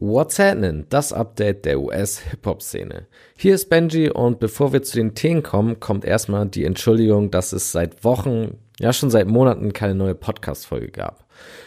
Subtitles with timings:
[0.00, 0.86] What's happening?
[0.90, 3.08] Das Update der US-Hip-Hop-Szene.
[3.36, 7.52] Hier ist Benji und bevor wir zu den Themen kommen, kommt erstmal die Entschuldigung, dass
[7.52, 11.24] es seit Wochen, ja schon seit Monaten keine neue Podcast-Folge gab.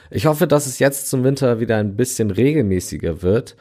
[0.09, 3.57] Ich hoffe, dass es jetzt zum Winter wieder ein bisschen regelmäßiger wird,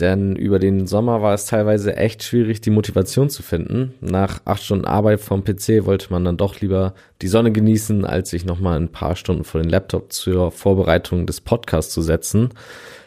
[0.00, 3.92] denn über den Sommer war es teilweise echt schwierig, die Motivation zu finden.
[4.00, 8.30] Nach acht Stunden Arbeit vom PC wollte man dann doch lieber die Sonne genießen, als
[8.30, 12.54] sich nochmal ein paar Stunden vor den Laptop zur Vorbereitung des Podcasts zu setzen.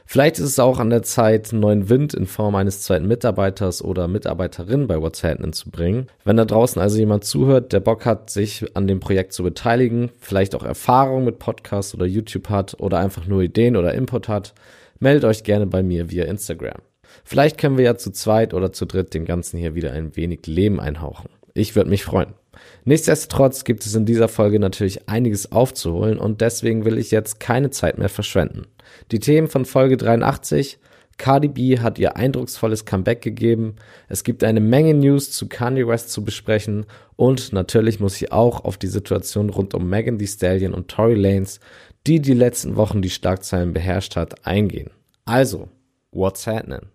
[0.10, 4.08] Vielleicht ist es auch an der Zeit, neuen Wind in Form eines zweiten Mitarbeiters oder
[4.08, 6.08] Mitarbeiterin bei What's Happening zu bringen.
[6.24, 10.10] Wenn da draußen also jemand zuhört, der Bock hat, sich an dem Projekt zu beteiligen,
[10.20, 14.54] vielleicht auch Erfahrung mit Podcasts oder YouTube hat oder einfach nur Ideen oder Input hat,
[15.00, 16.80] meldet euch gerne bei mir via Instagram.
[17.26, 20.48] Vielleicht können wir ja zu zweit oder zu dritt dem Ganzen hier wieder ein wenig
[20.48, 21.28] Leben einhauchen.
[21.54, 22.34] Ich würde mich freuen.
[22.88, 27.70] Nichtsdestotrotz gibt es in dieser Folge natürlich einiges aufzuholen und deswegen will ich jetzt keine
[27.70, 28.66] Zeit mehr verschwenden.
[29.12, 30.80] Die Themen von Folge 83
[31.18, 33.76] Cardi B hat ihr eindrucksvolles Comeback gegeben.
[34.08, 36.86] Es gibt eine Menge News zu Kanye West zu besprechen
[37.18, 41.16] und natürlich muss ich auch auf die Situation rund um Megan Thee Stallion und Tory
[41.16, 41.60] Lanez,
[42.06, 44.92] die die letzten Wochen die Schlagzeilen beherrscht hat, eingehen.
[45.26, 45.68] Also,
[46.12, 46.88] what's happening?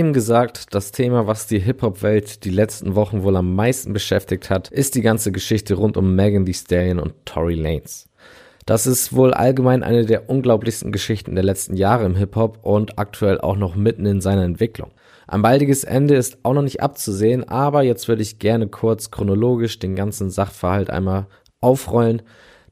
[0.00, 4.70] Eben gesagt, das Thema, was die Hip-Hop-Welt die letzten Wochen wohl am meisten beschäftigt hat,
[4.70, 8.08] ist die ganze Geschichte rund um Megan Thee Stallion und Tory Lanez.
[8.64, 13.42] Das ist wohl allgemein eine der unglaublichsten Geschichten der letzten Jahre im Hip-Hop und aktuell
[13.42, 14.90] auch noch mitten in seiner Entwicklung.
[15.28, 19.80] Ein baldiges Ende ist auch noch nicht abzusehen, aber jetzt würde ich gerne kurz chronologisch
[19.80, 21.26] den ganzen Sachverhalt einmal
[21.60, 22.22] aufrollen,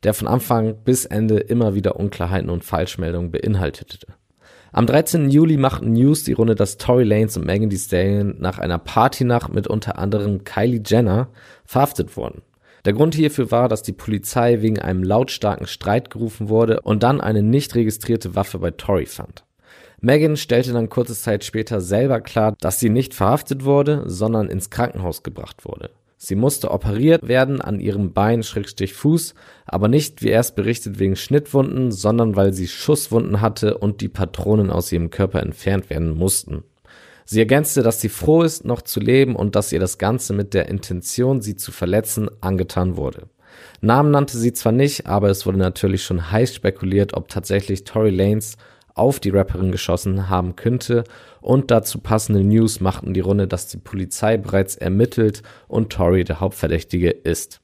[0.02, 4.17] der von Anfang bis Ende immer wieder Unklarheiten und Falschmeldungen beinhaltete.
[4.70, 5.30] Am 13.
[5.30, 9.52] Juli machten News die Runde, dass Tory Lanez und Megan Thee Stallion nach einer Partynacht
[9.52, 11.28] mit unter anderem Kylie Jenner
[11.64, 12.42] verhaftet wurden.
[12.84, 17.20] Der Grund hierfür war, dass die Polizei wegen einem lautstarken Streit gerufen wurde und dann
[17.20, 19.44] eine nicht registrierte Waffe bei Tory fand.
[20.00, 24.70] Megan stellte dann kurze Zeit später selber klar, dass sie nicht verhaftet wurde, sondern ins
[24.70, 25.90] Krankenhaus gebracht wurde.
[26.20, 29.34] Sie musste operiert werden an ihrem Bein Schrägstrich Fuß,
[29.66, 34.70] aber nicht wie erst berichtet wegen Schnittwunden, sondern weil sie Schusswunden hatte und die Patronen
[34.70, 36.64] aus ihrem Körper entfernt werden mussten.
[37.24, 40.54] Sie ergänzte, dass sie froh ist, noch zu leben und dass ihr das Ganze mit
[40.54, 43.28] der Intention, sie zu verletzen, angetan wurde.
[43.80, 48.10] Namen nannte sie zwar nicht, aber es wurde natürlich schon heiß spekuliert, ob tatsächlich Tory
[48.10, 48.56] Lanez
[48.98, 51.04] auf die Rapperin geschossen haben könnte
[51.40, 56.40] und dazu passende News machten die Runde, dass die Polizei bereits ermittelt und Tory der
[56.40, 57.60] Hauptverdächtige ist.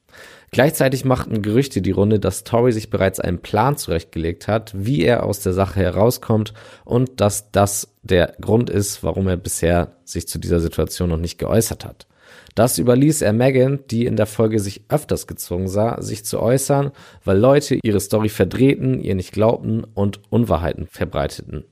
[0.51, 5.25] Gleichzeitig machten Gerüchte die Runde, dass Tory sich bereits einen Plan zurechtgelegt hat, wie er
[5.25, 6.53] aus der Sache herauskommt
[6.85, 11.39] und dass das der Grund ist, warum er bisher sich zu dieser Situation noch nicht
[11.39, 12.07] geäußert hat.
[12.55, 16.91] Das überließ er Megan, die in der Folge sich öfters gezwungen sah, sich zu äußern,
[17.25, 21.65] weil Leute ihre Story verdrehten, ihr nicht glaubten und Unwahrheiten verbreiteten.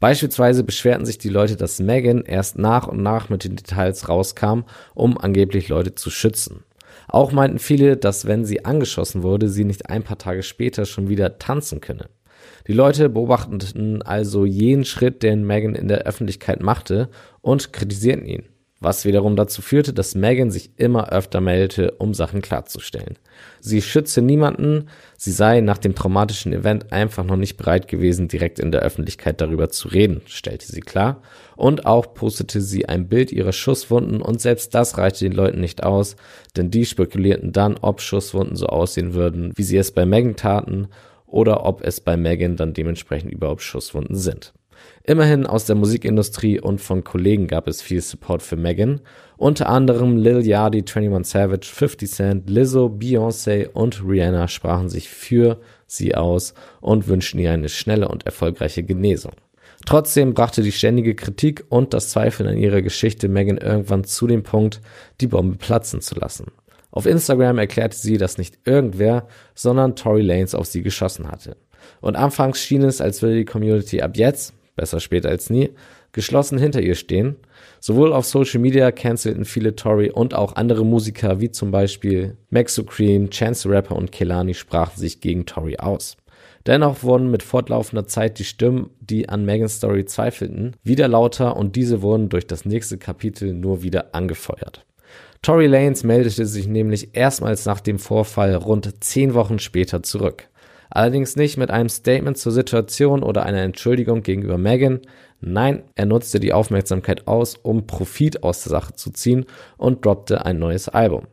[0.00, 4.64] Beispielsweise beschwerten sich die Leute, dass Megan erst nach und nach mit den Details rauskam,
[4.94, 6.64] um angeblich Leute zu schützen.
[7.08, 11.08] Auch meinten viele, dass wenn sie angeschossen wurde, sie nicht ein paar Tage später schon
[11.08, 12.10] wieder tanzen könne.
[12.66, 17.08] Die Leute beobachteten also jeden Schritt, den Megan in der Öffentlichkeit machte
[17.40, 18.44] und kritisierten ihn
[18.84, 23.18] was wiederum dazu führte, dass Megan sich immer öfter meldete, um Sachen klarzustellen.
[23.60, 28.60] Sie schütze niemanden, sie sei nach dem traumatischen Event einfach noch nicht bereit gewesen, direkt
[28.60, 31.22] in der Öffentlichkeit darüber zu reden, stellte sie klar.
[31.56, 35.82] Und auch postete sie ein Bild ihrer Schusswunden und selbst das reichte den Leuten nicht
[35.82, 36.16] aus,
[36.56, 40.88] denn die spekulierten dann, ob Schusswunden so aussehen würden, wie sie es bei Megan taten
[41.26, 44.52] oder ob es bei Megan dann dementsprechend überhaupt Schusswunden sind.
[45.06, 49.02] Immerhin aus der Musikindustrie und von Kollegen gab es viel Support für Megan.
[49.36, 55.60] Unter anderem Lil Yachty, 21 Savage, 50 Cent, Lizzo, Beyoncé und Rihanna sprachen sich für
[55.86, 59.32] sie aus und wünschten ihr eine schnelle und erfolgreiche Genesung.
[59.84, 64.42] Trotzdem brachte die ständige Kritik und das Zweifeln an ihrer Geschichte Megan irgendwann zu dem
[64.42, 64.80] Punkt,
[65.20, 66.46] die Bombe platzen zu lassen.
[66.90, 71.58] Auf Instagram erklärte sie, dass nicht irgendwer, sondern Tory Lanez auf sie geschossen hatte.
[72.00, 75.70] Und anfangs schien es, als würde die Community ab jetzt, besser spät als nie,
[76.12, 77.36] geschlossen hinter ihr stehen.
[77.80, 82.74] Sowohl auf Social Media cancelten viele Tory und auch andere Musiker wie zum Beispiel Max
[82.74, 86.16] Supreme, Chance Rapper und Kelani sprachen sich gegen Tory aus.
[86.66, 91.76] Dennoch wurden mit fortlaufender Zeit die Stimmen, die an Megans Story zweifelten, wieder lauter und
[91.76, 94.86] diese wurden durch das nächste Kapitel nur wieder angefeuert.
[95.42, 100.48] Tory Lanez meldete sich nämlich erstmals nach dem Vorfall rund zehn Wochen später zurück.
[100.94, 105.00] Allerdings nicht mit einem Statement zur Situation oder einer Entschuldigung gegenüber Megan.
[105.40, 109.44] Nein, er nutzte die Aufmerksamkeit aus, um Profit aus der Sache zu ziehen
[109.76, 111.26] und droppte ein neues Album.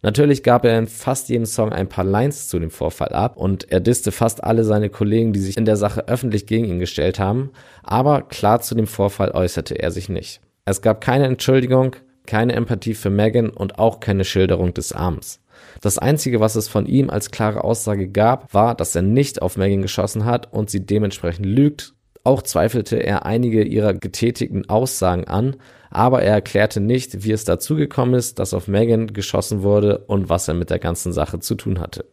[0.00, 3.70] Natürlich gab er in fast jedem Song ein paar Lines zu dem Vorfall ab und
[3.70, 7.20] er disste fast alle seine Kollegen, die sich in der Sache öffentlich gegen ihn gestellt
[7.20, 7.50] haben,
[7.82, 10.40] aber klar zu dem Vorfall äußerte er sich nicht.
[10.64, 15.41] Es gab keine Entschuldigung, keine Empathie für Megan und auch keine Schilderung des Abends.
[15.80, 19.56] Das Einzige, was es von ihm als klare Aussage gab, war, dass er nicht auf
[19.56, 21.94] Megan geschossen hat und sie dementsprechend lügt.
[22.24, 25.56] Auch zweifelte er einige ihrer getätigten Aussagen an,
[25.90, 30.28] aber er erklärte nicht, wie es dazu gekommen ist, dass auf Megan geschossen wurde und
[30.28, 32.04] was er mit der ganzen Sache zu tun hatte.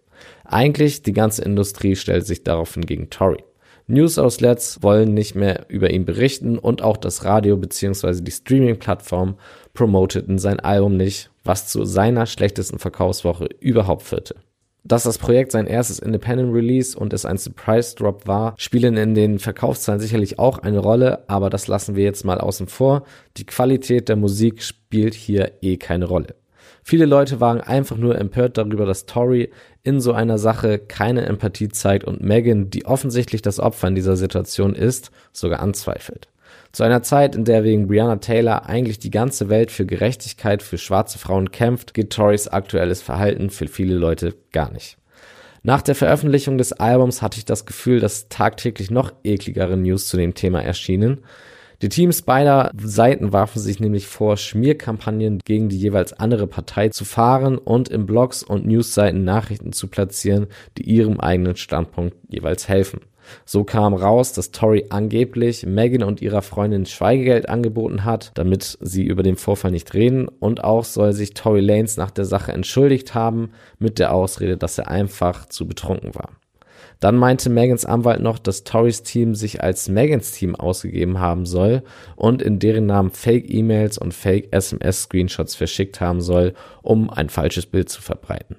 [0.44, 3.44] Eigentlich die ganze Industrie stellt sich daraufhin gegen Tory.
[3.89, 8.21] News-Outlets wollen nicht mehr über ihn berichten und auch das Radio bzw.
[8.21, 9.35] die Streaming-Plattform
[9.73, 14.36] promoteten sein Album nicht, was zu seiner schlechtesten Verkaufswoche überhaupt führte.
[14.84, 19.16] Dass das Projekt sein erstes Independent Release und es ein Surprise Drop war, spielen in
[19.16, 23.01] den Verkaufszahlen sicherlich auch eine Rolle, aber das lassen wir jetzt mal außen vor.
[23.38, 26.36] Die Qualität der Musik spielt hier eh keine Rolle.
[26.84, 29.50] Viele Leute waren einfach nur empört darüber, dass Tori
[29.81, 34.18] in so einer Sache keine Empathie zeigt und Megan, die offensichtlich das Opfer in dieser
[34.18, 36.28] Situation ist, sogar anzweifelt.
[36.71, 40.77] Zu einer Zeit, in der wegen Brianna Taylor eigentlich die ganze Welt für Gerechtigkeit für
[40.77, 44.98] schwarze Frauen kämpft, geht Torys aktuelles Verhalten für viele Leute gar nicht.
[45.63, 50.16] Nach der Veröffentlichung des Albums hatte ich das Gefühl, dass tagtäglich noch ekligere News zu
[50.16, 51.21] dem Thema erschienen.
[51.81, 57.04] Die Teams beider Seiten warfen sich nämlich vor, Schmierkampagnen gegen die jeweils andere Partei zu
[57.04, 63.01] fahren und in Blogs und Newsseiten Nachrichten zu platzieren, die ihrem eigenen Standpunkt jeweils helfen.
[63.45, 69.03] So kam raus, dass Tori angeblich Megan und ihrer Freundin Schweigegeld angeboten hat, damit sie
[69.03, 70.27] über den Vorfall nicht reden.
[70.27, 74.77] Und auch soll sich Tori Lanes nach der Sache entschuldigt haben, mit der Ausrede, dass
[74.77, 76.29] er einfach zu betrunken war.
[76.99, 81.83] Dann meinte Megans Anwalt noch, dass Torys Team sich als Megans Team ausgegeben haben soll
[82.17, 88.01] und in deren Namen Fake-E-Mails und Fake-SMS-Screenshots verschickt haben soll, um ein falsches Bild zu
[88.01, 88.57] verbreiten.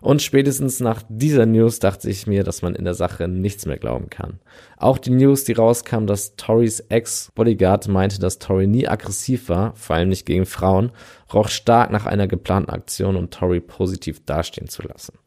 [0.00, 3.76] Und spätestens nach dieser News dachte ich mir, dass man in der Sache nichts mehr
[3.76, 4.40] glauben kann.
[4.78, 9.96] Auch die News, die rauskam, dass Torys Ex-Bodyguard meinte, dass Tori nie aggressiv war, vor
[9.96, 10.90] allem nicht gegen Frauen,
[11.34, 15.18] roch stark nach einer geplanten Aktion, um Tori positiv dastehen zu lassen.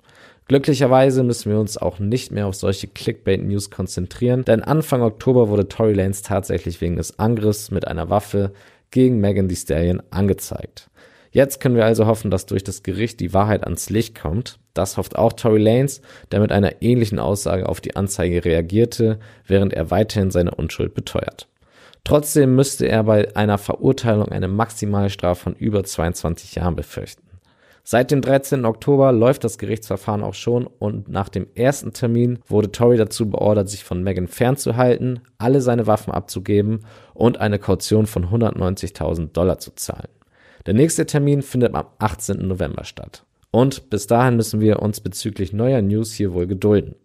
[0.48, 5.70] Glücklicherweise müssen wir uns auch nicht mehr auf solche Clickbait-News konzentrieren, denn Anfang Oktober wurde
[5.70, 8.52] Tory Lanez tatsächlich wegen des Angriffs mit einer Waffe
[8.92, 10.90] gegen Megan Thee Stallion angezeigt.
[11.34, 14.60] Jetzt können wir also hoffen, dass durch das Gericht die Wahrheit ans Licht kommt.
[14.76, 16.02] Das hofft auch Tory Lanes,
[16.32, 21.48] der mit einer ähnlichen Aussage auf die Anzeige reagierte, während er weiterhin seine Unschuld beteuert.
[22.04, 27.24] Trotzdem müsste er bei einer Verurteilung eine Maximalstrafe von über 22 Jahren befürchten.
[27.84, 28.64] Seit dem 13.
[28.64, 33.70] Oktober läuft das Gerichtsverfahren auch schon und nach dem ersten Termin wurde Tory dazu beordert,
[33.70, 36.82] sich von Megan fernzuhalten, alle seine Waffen abzugeben
[37.16, 40.10] und eine Kaution von 190.000 Dollar zu zahlen.
[40.66, 42.48] Der nächste Termin findet am 18.
[42.48, 43.26] November statt.
[43.52, 46.96] Und bis dahin müssen wir uns bezüglich neuer News hier wohl gedulden.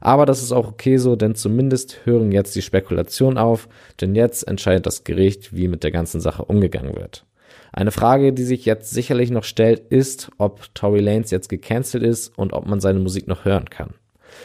[0.00, 3.68] Aber das ist auch okay so, denn zumindest hören jetzt die Spekulationen auf,
[4.00, 7.24] denn jetzt entscheidet das Gericht, wie mit der ganzen Sache umgegangen wird.
[7.72, 12.36] Eine Frage, die sich jetzt sicherlich noch stellt, ist, ob Tory Lanez jetzt gecancelt ist
[12.38, 13.94] und ob man seine Musik noch hören kann.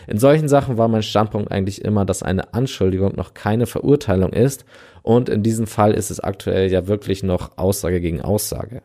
[0.07, 4.65] In solchen Sachen war mein Standpunkt eigentlich immer, dass eine Anschuldigung noch keine Verurteilung ist
[5.03, 8.81] und in diesem Fall ist es aktuell ja wirklich noch Aussage gegen Aussage.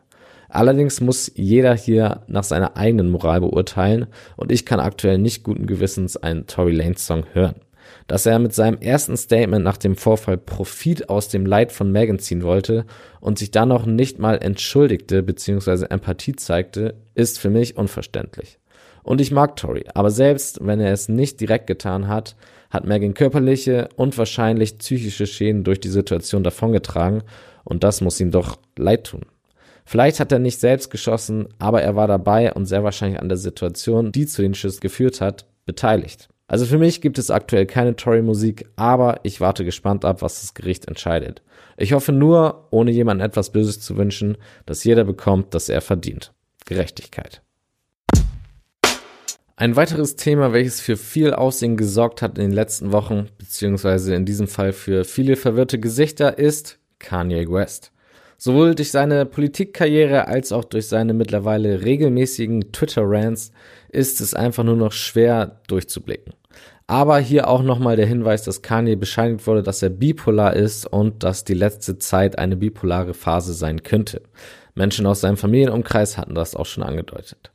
[0.49, 5.67] Allerdings muss jeder hier nach seiner eigenen Moral beurteilen und ich kann aktuell nicht guten
[5.67, 7.55] Gewissens einen Tory Lanez Song hören.
[8.07, 12.19] Dass er mit seinem ersten Statement nach dem Vorfall Profit aus dem Leid von Megan
[12.19, 12.85] ziehen wollte
[13.19, 15.87] und sich dann noch nicht mal entschuldigte bzw.
[15.89, 18.59] Empathie zeigte, ist für mich unverständlich.
[19.07, 22.35] Und ich mag Tori, aber selbst wenn er es nicht direkt getan hat,
[22.69, 27.23] hat Megan körperliche und wahrscheinlich psychische Schäden durch die Situation davongetragen
[27.63, 29.21] und das muss ihm doch leid tun.
[29.85, 33.37] Vielleicht hat er nicht selbst geschossen, aber er war dabei und sehr wahrscheinlich an der
[33.37, 36.27] Situation, die zu den Schüssen geführt hat, beteiligt.
[36.47, 40.53] Also für mich gibt es aktuell keine Tory-Musik, aber ich warte gespannt ab, was das
[40.53, 41.41] Gericht entscheidet.
[41.77, 46.33] Ich hoffe nur, ohne jemandem etwas Böses zu wünschen, dass jeder bekommt, das er verdient.
[46.65, 47.41] Gerechtigkeit.
[49.59, 54.23] Ein weiteres Thema, welches für viel Aussehen gesorgt hat in den letzten Wochen, beziehungsweise in
[54.23, 57.91] diesem Fall für viele verwirrte Gesichter, ist Kanye West.
[58.37, 63.51] Sowohl durch seine Politikkarriere als auch durch seine mittlerweile regelmäßigen Twitter-Rants
[63.89, 66.35] ist es einfach nur noch schwer durchzublicken.
[66.85, 71.23] Aber hier auch nochmal der Hinweis, dass Kanye bescheinigt wurde, dass er bipolar ist und
[71.23, 74.21] dass die letzte Zeit eine bipolare Phase sein könnte.
[74.75, 77.51] Menschen aus seinem Familienumkreis hatten das auch schon angedeutet.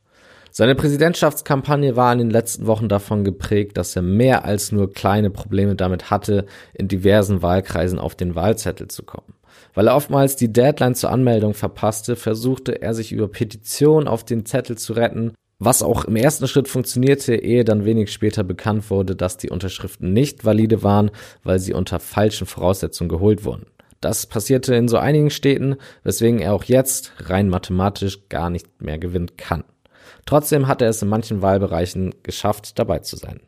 [0.55, 5.31] Seine Präsidentschaftskampagne war in den letzten Wochen davon geprägt, dass er mehr als nur kleine
[5.31, 6.45] Probleme damit hatte,
[6.75, 9.33] in diversen Wahlkreisen auf den Wahlzettel zu kommen.
[9.73, 14.45] Weil er oftmals die Deadline zur Anmeldung verpasste, versuchte er sich über Petitionen auf den
[14.45, 19.15] Zettel zu retten, was auch im ersten Schritt funktionierte, ehe dann wenig später bekannt wurde,
[19.15, 21.09] dass die Unterschriften nicht valide waren,
[21.43, 23.65] weil sie unter falschen Voraussetzungen geholt wurden.
[24.01, 28.99] Das passierte in so einigen Städten, weswegen er auch jetzt rein mathematisch gar nicht mehr
[28.99, 29.63] gewinnen kann.
[30.25, 33.41] Trotzdem hat er es in manchen Wahlbereichen geschafft, dabei zu sein.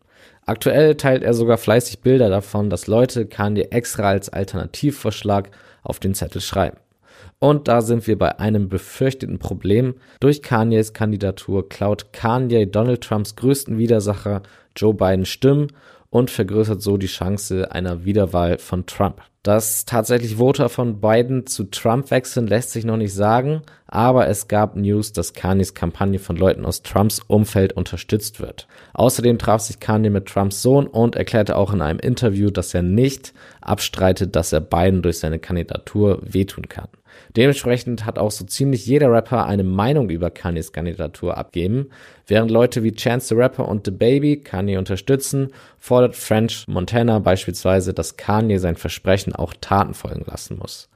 [0.46, 5.50] Aktuell teilt er sogar fleißig Bilder davon, dass Leute Kanye extra als Alternativvorschlag
[5.84, 6.78] auf den Zettel schreiben.
[7.40, 9.96] Und da sind wir bei einem befürchteten Problem.
[10.20, 14.44] Durch Kanyes Kandidatur klaut Kanye Donald Trumps größten Widersacher
[14.76, 15.68] Joe Biden Stimmen
[16.16, 19.22] und vergrößert so die Chance einer Wiederwahl von Trump.
[19.44, 24.48] Dass tatsächlich Voter von Biden zu Trump wechseln, lässt sich noch nicht sagen, aber es
[24.48, 28.66] gab News, dass Kanyes Kampagne von Leuten aus Trumps Umfeld unterstützt wird.
[28.94, 32.82] Außerdem traf sich Kanye mit Trumps Sohn und erklärte auch in einem Interview, dass er
[32.82, 36.88] nicht abstreitet, dass er Biden durch seine Kandidatur wehtun kann.
[37.36, 41.90] Dementsprechend hat auch so ziemlich jeder Rapper eine Meinung über Kanyes Kandidatur abgeben.
[42.28, 47.94] Während Leute wie Chance the Rapper und The Baby Kanye unterstützen, fordert French Montana beispielsweise,
[47.94, 50.90] dass Kanye sein Versprechen auch Taten folgen lassen muss.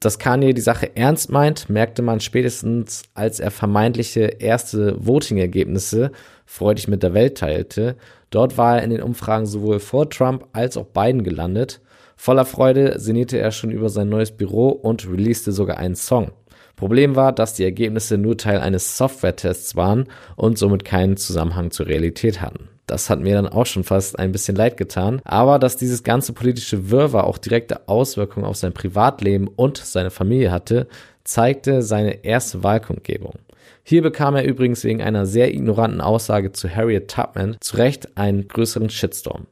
[0.00, 6.12] Dass Kanye die Sache ernst meint, merkte man spätestens, als er vermeintliche erste Voting-Ergebnisse
[6.44, 7.96] freudig mit der Welt teilte.
[8.30, 11.80] Dort war er in den Umfragen sowohl vor Trump als auch Biden gelandet
[12.16, 16.32] Voller Freude sinnierte er schon über sein neues Büro und releaste sogar einen Song.
[16.74, 21.86] Problem war, dass die Ergebnisse nur Teil eines Software-Tests waren und somit keinen Zusammenhang zur
[21.86, 22.68] Realität hatten.
[22.86, 25.20] Das hat mir dann auch schon fast ein bisschen leid getan.
[25.24, 30.52] Aber dass dieses ganze politische Wirrwarr auch direkte Auswirkungen auf sein Privatleben und seine Familie
[30.52, 30.86] hatte,
[31.24, 33.34] zeigte seine erste Wahlkundgebung.
[33.82, 38.46] Hier bekam er übrigens wegen einer sehr ignoranten Aussage zu Harriet Tubman zu Recht einen
[38.46, 39.46] größeren Shitstorm.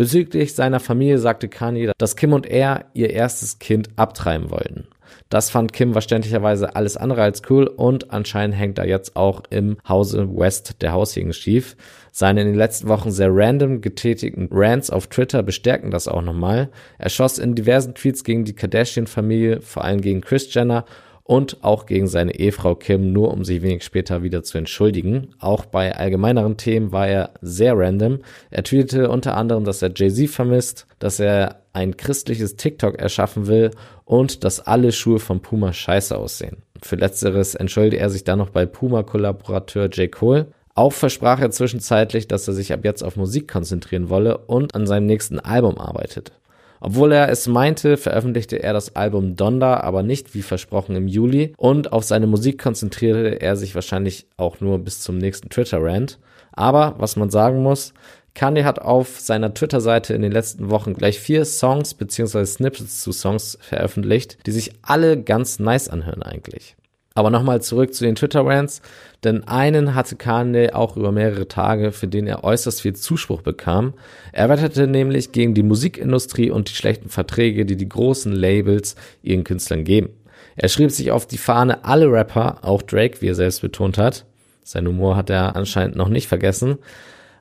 [0.00, 4.86] Bezüglich seiner Familie sagte Kanye, dass Kim und er ihr erstes Kind abtreiben wollten.
[5.28, 9.76] Das fand Kim verständlicherweise alles andere als cool und anscheinend hängt er jetzt auch im
[9.86, 11.76] Hause West der Haussegen schief.
[12.12, 16.70] Seine in den letzten Wochen sehr random getätigten Rants auf Twitter bestärken das auch nochmal.
[16.96, 20.86] Er schoss in diversen Tweets gegen die Kardashian-Familie, vor allem gegen Chris Jenner
[21.24, 25.28] und auch gegen seine Ehefrau Kim, nur um sich wenig später wieder zu entschuldigen.
[25.38, 28.20] Auch bei allgemeineren Themen war er sehr random.
[28.50, 33.70] Er tweetete unter anderem, dass er Jay-Z vermisst, dass er ein christliches TikTok erschaffen will
[34.04, 36.58] und dass alle Schuhe von Puma scheiße aussehen.
[36.82, 40.10] Für letzteres entschuldigte er sich dann noch bei Puma-Kollaborateur J.
[40.10, 40.46] Cole.
[40.74, 44.86] Auch versprach er zwischenzeitlich, dass er sich ab jetzt auf Musik konzentrieren wolle und an
[44.86, 46.32] seinem nächsten Album arbeitet.
[46.80, 51.52] Obwohl er es meinte, veröffentlichte er das Album Donda, aber nicht wie versprochen im Juli
[51.56, 56.18] und auf seine Musik konzentrierte er sich wahrscheinlich auch nur bis zum nächsten Twitter-Rant.
[56.52, 57.92] Aber was man sagen muss,
[58.34, 62.44] Kanye hat auf seiner Twitter-Seite in den letzten Wochen gleich vier Songs bzw.
[62.46, 66.76] Snippets zu Songs veröffentlicht, die sich alle ganz nice anhören eigentlich.
[67.14, 68.82] Aber nochmal zurück zu den Twitter-Rants,
[69.24, 73.94] denn einen hatte Kanye auch über mehrere Tage, für den er äußerst viel Zuspruch bekam.
[74.32, 79.44] Er wetterte nämlich gegen die Musikindustrie und die schlechten Verträge, die die großen Labels ihren
[79.44, 80.10] Künstlern geben.
[80.56, 84.24] Er schrieb sich auf die Fahne, alle Rapper, auch Drake, wie er selbst betont hat,
[84.70, 86.78] sein Humor hat er anscheinend noch nicht vergessen,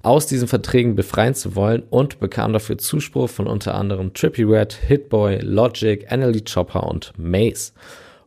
[0.01, 4.73] aus diesen Verträgen befreien zu wollen und bekam dafür Zuspruch von unter anderem Trippy Red,
[4.73, 7.73] Hitboy, Logic, Annalie Chopper und Mace.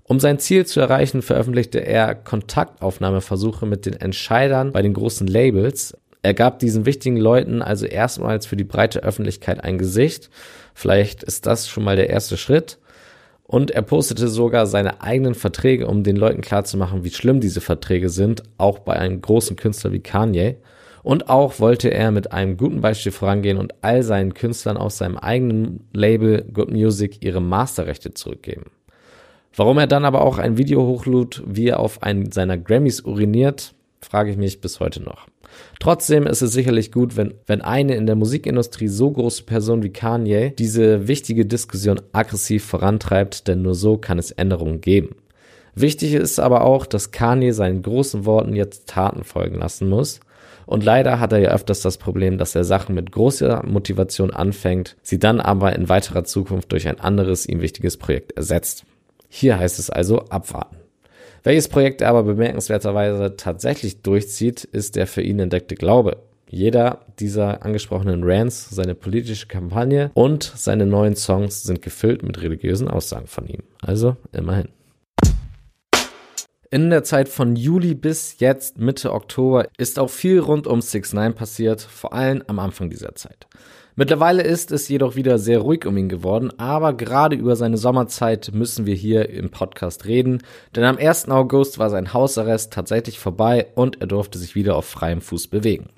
[0.05, 5.97] Um sein Ziel zu erreichen, veröffentlichte er Kontaktaufnahmeversuche mit den Entscheidern bei den großen Labels.
[6.23, 10.31] Er gab diesen wichtigen Leuten also erstmals für die breite Öffentlichkeit ein Gesicht.
[10.75, 12.79] Vielleicht ist das schon mal der erste Schritt.
[13.45, 18.09] Und er postete sogar seine eigenen Verträge, um den Leuten klarzumachen, wie schlimm diese Verträge
[18.09, 20.57] sind, auch bei einem großen Künstler wie Kanye.
[21.03, 25.19] Und auch wollte er mit einem guten Beispiel vorangehen und all seinen Künstlern aus seinem
[25.19, 28.71] eigenen Label Good Music ihre Masterrechte zurückgeben.
[29.55, 33.75] Warum er dann aber auch ein Video hochlud, wie er auf einen seiner Grammys uriniert,
[34.01, 35.27] frage ich mich bis heute noch.
[35.81, 39.93] Trotzdem ist es sicherlich gut, wenn, wenn eine in der Musikindustrie so große Person wie
[39.93, 45.17] Kanye diese wichtige Diskussion aggressiv vorantreibt, denn nur so kann es Änderungen geben.
[45.75, 50.21] Wichtig ist aber auch, dass Kanye seinen großen Worten jetzt Taten folgen lassen muss.
[50.65, 54.97] Und leider hat er ja öfters das Problem, dass er Sachen mit großer Motivation anfängt,
[55.03, 58.85] sie dann aber in weiterer Zukunft durch ein anderes ihm wichtiges Projekt ersetzt.
[59.35, 60.77] Hier heißt es also abwarten.
[61.43, 66.19] Welches Projekt er aber bemerkenswerterweise tatsächlich durchzieht, ist der für ihn entdeckte Glaube.
[66.51, 72.89] Jeder dieser angesprochenen Rants, seine politische Kampagne und seine neuen Songs sind gefüllt mit religiösen
[72.89, 73.63] Aussagen von ihm.
[73.81, 74.69] Also immerhin.
[76.73, 81.13] In der Zeit von Juli bis jetzt Mitte Oktober ist auch viel rund um 6
[81.13, 83.47] 9 passiert, vor allem am Anfang dieser Zeit.
[83.95, 88.53] Mittlerweile ist es jedoch wieder sehr ruhig um ihn geworden, aber gerade über seine Sommerzeit
[88.55, 90.43] müssen wir hier im Podcast reden,
[90.75, 91.29] denn am 1.
[91.29, 95.91] August war sein Hausarrest tatsächlich vorbei und er durfte sich wieder auf freiem Fuß bewegen.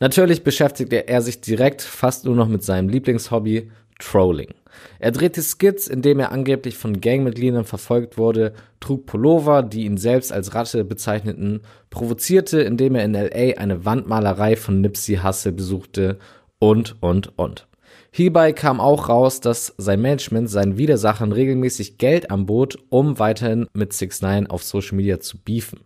[0.00, 4.54] Natürlich beschäftigte er sich direkt fast nur noch mit seinem Lieblingshobby, Trolling.
[4.98, 9.96] Er drehte Skits, in dem er angeblich von Gangmitgliedern verfolgt wurde, trug Pullover, die ihn
[9.96, 16.18] selbst als Ratte bezeichneten, provozierte, indem er in LA eine Wandmalerei von Nipsey Hussle besuchte
[16.58, 17.66] und, und, und.
[18.10, 23.92] Hierbei kam auch raus, dass sein Management seinen Widersachern regelmäßig Geld anbot, um weiterhin mit
[23.92, 25.80] 6 9 auf Social Media zu beefen.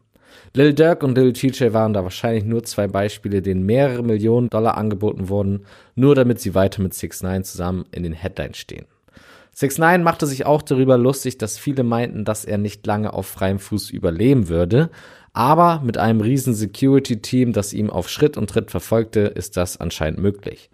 [0.54, 4.76] Lil Durk und Lil TJ waren da wahrscheinlich nur zwei Beispiele, denen mehrere Millionen Dollar
[4.76, 8.84] angeboten wurden, nur damit sie weiter mit 6 9 zusammen in den Headlines stehen.
[9.52, 13.26] 6 9 machte sich auch darüber lustig, dass viele meinten, dass er nicht lange auf
[13.26, 14.90] freiem Fuß überleben würde,
[15.32, 20.20] aber mit einem riesen Security-Team, das ihm auf Schritt und Tritt verfolgte, ist das anscheinend
[20.20, 20.68] möglich.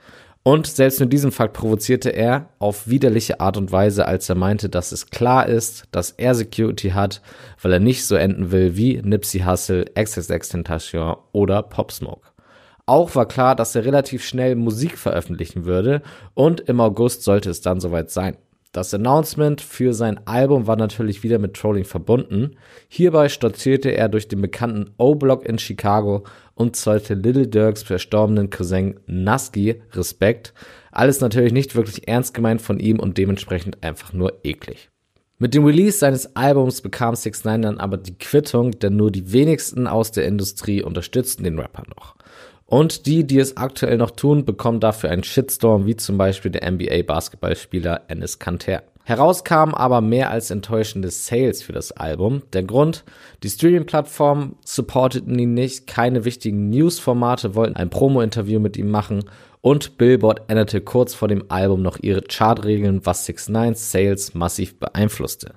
[0.49, 4.71] Und selbst mit diesem Fakt provozierte er auf widerliche Art und Weise, als er meinte,
[4.71, 7.21] dass es klar ist, dass er Security hat,
[7.61, 12.29] weil er nicht so enden will wie Nipsey Hussle, XXXTentacion oder Pop Smoke.
[12.87, 16.01] Auch war klar, dass er relativ schnell Musik veröffentlichen würde
[16.33, 18.39] und im August sollte es dann soweit sein.
[18.73, 22.57] Das Announcement für sein Album war natürlich wieder mit Trolling verbunden.
[22.89, 29.01] Hierbei stolzierte er durch den bekannten O-Block in Chicago und zollte Little Dirks verstorbenen Cousin
[29.07, 30.53] Nusky Respekt.
[30.93, 34.91] Alles natürlich nicht wirklich ernst gemeint von ihm und dementsprechend einfach nur eklig.
[35.39, 39.33] Mit dem Release seines Albums bekam 6 9 dann aber die Quittung, denn nur die
[39.33, 42.17] wenigsten aus der Industrie unterstützten den Rapper noch.
[42.71, 46.71] Und die, die es aktuell noch tun, bekommen dafür einen Shitstorm, wie zum Beispiel der
[46.71, 48.83] NBA-Basketballspieler Ennis Kanter.
[49.05, 52.43] Herauskamen aber mehr als enttäuschende Sales für das Album.
[52.53, 53.05] Der Grund,
[53.43, 59.25] die Streaming-Plattformen supporteten ihn nicht, keine wichtigen News-Formate wollten ein Promo-Interview mit ihm machen
[59.63, 64.79] und Billboard änderte kurz vor dem Album noch ihre Chartregeln, was 6 9 Sales massiv
[64.79, 65.55] beeinflusste.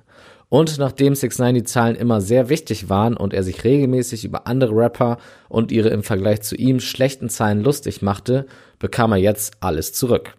[0.52, 4.46] Und nachdem 6 9 die Zahlen immer sehr wichtig waren und er sich regelmäßig über
[4.46, 5.16] andere Rapper
[5.48, 8.44] und ihre im Vergleich zu ihm schlechten Zahlen lustig machte,
[8.78, 10.34] bekam er jetzt alles zurück.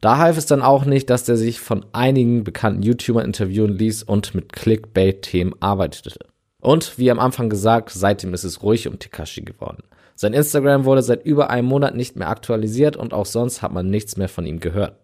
[0.00, 4.02] Da half es dann auch nicht, dass er sich von einigen bekannten YouTubern interviewen ließ
[4.04, 6.20] und mit Clickbait-Themen arbeitete.
[6.62, 9.82] Und wie am Anfang gesagt, seitdem ist es ruhig um Tekashi geworden.
[10.14, 13.90] Sein Instagram wurde seit über einem Monat nicht mehr aktualisiert und auch sonst hat man
[13.90, 14.96] nichts mehr von ihm gehört.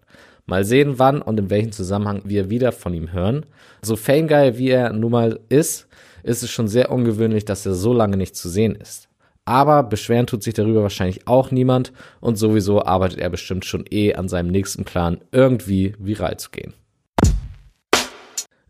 [0.47, 3.45] Mal sehen, wann und in welchem Zusammenhang wir wieder von ihm hören.
[3.83, 5.89] So famegeil wie er nun mal ist,
[6.23, 9.09] ist es schon sehr ungewöhnlich, dass er so lange nicht zu sehen ist.
[9.45, 14.15] Aber beschweren tut sich darüber wahrscheinlich auch niemand und sowieso arbeitet er bestimmt schon eh
[14.15, 16.75] an seinem nächsten Plan, irgendwie viral zu gehen.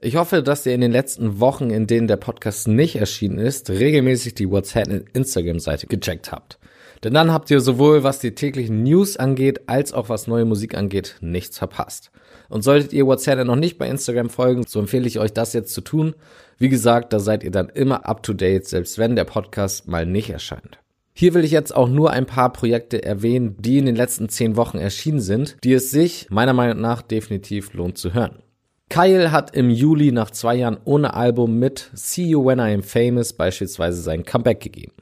[0.00, 3.70] Ich hoffe, dass ihr in den letzten Wochen, in denen der Podcast nicht erschienen ist,
[3.70, 6.58] regelmäßig die WhatsApp Instagram-Seite gecheckt habt.
[7.04, 10.76] Denn dann habt ihr sowohl was die täglichen News angeht, als auch was neue Musik
[10.76, 12.10] angeht, nichts verpasst.
[12.48, 15.74] Und solltet ihr WhatsApp noch nicht bei Instagram folgen, so empfehle ich euch das jetzt
[15.74, 16.14] zu tun.
[16.58, 20.06] Wie gesagt, da seid ihr dann immer up to date, selbst wenn der Podcast mal
[20.06, 20.78] nicht erscheint.
[21.12, 24.56] Hier will ich jetzt auch nur ein paar Projekte erwähnen, die in den letzten zehn
[24.56, 28.42] Wochen erschienen sind, die es sich meiner Meinung nach definitiv lohnt zu hören.
[28.88, 32.82] Kyle hat im Juli nach zwei Jahren ohne Album mit See You When I Am
[32.82, 34.92] Famous beispielsweise sein Comeback gegeben.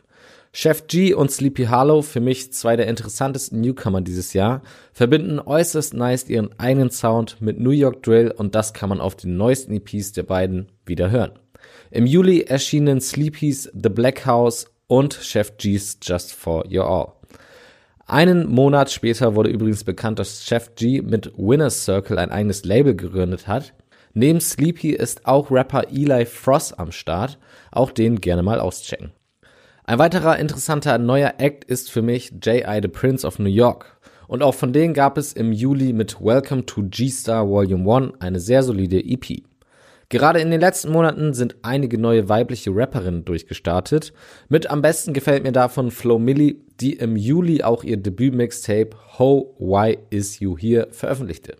[0.56, 4.62] Chef G und Sleepy Hollow, für mich zwei der interessantesten Newcomer dieses Jahr,
[4.92, 9.16] verbinden äußerst nice ihren eigenen Sound mit New York Drill und das kann man auf
[9.16, 11.32] den neuesten EPs der beiden wieder hören.
[11.90, 17.12] Im Juli erschienen Sleepys The Black House und Chef G's Just For Your All.
[18.06, 22.94] Einen Monat später wurde übrigens bekannt, dass Chef G mit Winner's Circle ein eigenes Label
[22.94, 23.74] gegründet hat.
[24.12, 27.40] Neben Sleepy ist auch Rapper Eli Frost am Start,
[27.72, 29.10] auch den gerne mal auschecken.
[29.86, 32.80] Ein weiterer interessanter neuer Act ist für mich J.I.
[32.80, 33.98] The Prince of New York.
[34.26, 38.40] Und auch von denen gab es im Juli mit Welcome to G-Star Volume 1 eine
[38.40, 39.42] sehr solide EP.
[40.08, 44.14] Gerade in den letzten Monaten sind einige neue weibliche Rapperinnen durchgestartet.
[44.48, 49.54] Mit am besten gefällt mir davon Flo Milli, die im Juli auch ihr Debüt-Mixtape Ho
[49.58, 51.56] Why Is You Here veröffentlichte.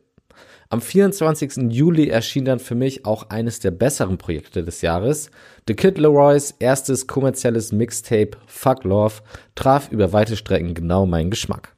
[0.75, 1.71] Am 24.
[1.73, 5.31] Juli erschien dann für mich auch eines der besseren Projekte des Jahres.
[5.69, 9.23] The Kid Leroys erstes kommerzielles Mixtape Fuck Love
[9.55, 11.77] traf über weite Strecken genau meinen Geschmack.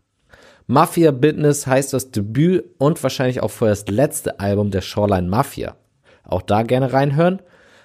[0.66, 5.76] Mafia Business heißt das Debüt und wahrscheinlich auch vorerst letzte Album der Shoreline Mafia.
[6.24, 7.42] Auch da gerne reinhören.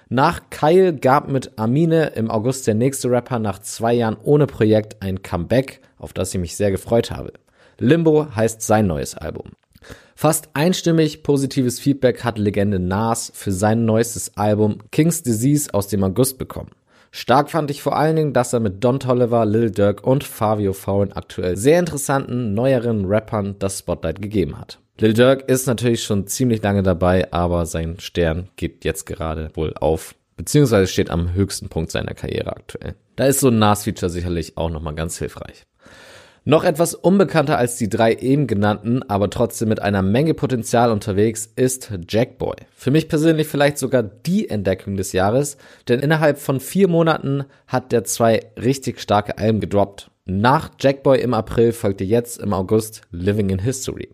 [0.08, 5.02] Nach Kyle gab mit Amine im August der nächste Rapper nach zwei Jahren ohne Projekt
[5.02, 7.34] ein Comeback, auf das ich mich sehr gefreut habe.
[7.76, 9.50] Limbo heißt sein neues Album.
[10.14, 16.04] Fast einstimmig positives Feedback hat Legende Nas für sein neuestes Album King's Disease aus dem
[16.04, 16.70] August bekommen.
[17.10, 20.72] Stark fand ich vor allen Dingen, dass er mit Don Tolliver, Lil Durk und Fabio
[20.72, 24.78] Foreign aktuell sehr interessanten, neueren Rappern das Spotlight gegeben hat.
[24.98, 29.74] Lil Durk ist natürlich schon ziemlich lange dabei, aber sein Stern geht jetzt gerade wohl
[29.74, 32.94] auf, beziehungsweise steht am höchsten Punkt seiner Karriere aktuell.
[33.16, 35.64] Da ist so ein NAS-Feature sicherlich auch nochmal ganz hilfreich.
[36.44, 41.48] Noch etwas unbekannter als die drei eben genannten, aber trotzdem mit einer Menge Potenzial unterwegs,
[41.54, 42.56] ist Jackboy.
[42.74, 47.92] Für mich persönlich vielleicht sogar die Entdeckung des Jahres, denn innerhalb von vier Monaten hat
[47.92, 50.10] der zwei richtig starke Alben gedroppt.
[50.24, 54.08] Nach Jackboy im April folgte jetzt im August Living in History.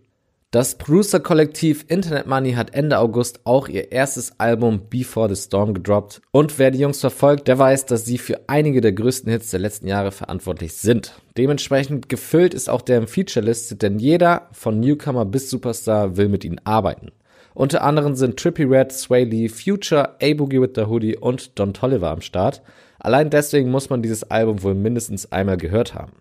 [0.50, 6.22] Das Producer-Kollektiv Internet Money hat Ende August auch ihr erstes Album Before the Storm gedroppt.
[6.30, 9.60] Und wer die Jungs verfolgt, der weiß, dass sie für einige der größten Hits der
[9.60, 11.20] letzten Jahre verantwortlich sind.
[11.36, 16.62] Dementsprechend gefüllt ist auch deren Featureliste, denn jeder, von Newcomer bis Superstar, will mit ihnen
[16.64, 17.12] arbeiten.
[17.52, 22.08] Unter anderem sind Trippy Red, Sway Lee, Future, A-Boogie with the Hoodie und Don Tolliver
[22.08, 22.62] am Start.
[22.98, 26.12] Allein deswegen muss man dieses Album wohl mindestens einmal gehört haben.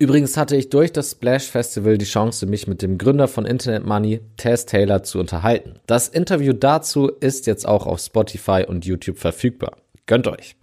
[0.00, 3.84] Übrigens hatte ich durch das Splash Festival die Chance, mich mit dem Gründer von Internet
[3.84, 5.80] Money, Tess Taylor, zu unterhalten.
[5.86, 9.76] Das Interview dazu ist jetzt auch auf Spotify und YouTube verfügbar.
[10.06, 10.54] Gönnt euch!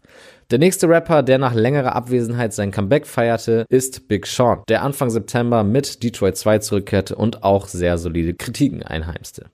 [0.51, 5.09] Der nächste Rapper, der nach längerer Abwesenheit sein Comeback feierte, ist Big Sean, der Anfang
[5.09, 9.47] September mit Detroit 2 zurückkehrte und auch sehr solide Kritiken einheimste.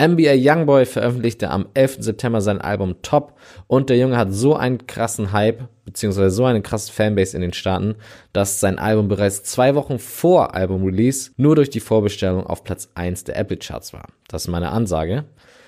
[0.00, 1.98] NBA Youngboy veröffentlichte am 11.
[2.00, 3.34] September sein Album Top
[3.66, 7.52] und der Junge hat so einen krassen Hype, beziehungsweise so eine krasse Fanbase in den
[7.52, 7.96] Staaten,
[8.32, 13.24] dass sein Album bereits zwei Wochen vor Album-Release nur durch die Vorbestellung auf Platz 1
[13.24, 14.06] der Apple Charts war.
[14.28, 15.24] Das ist meine Ansage.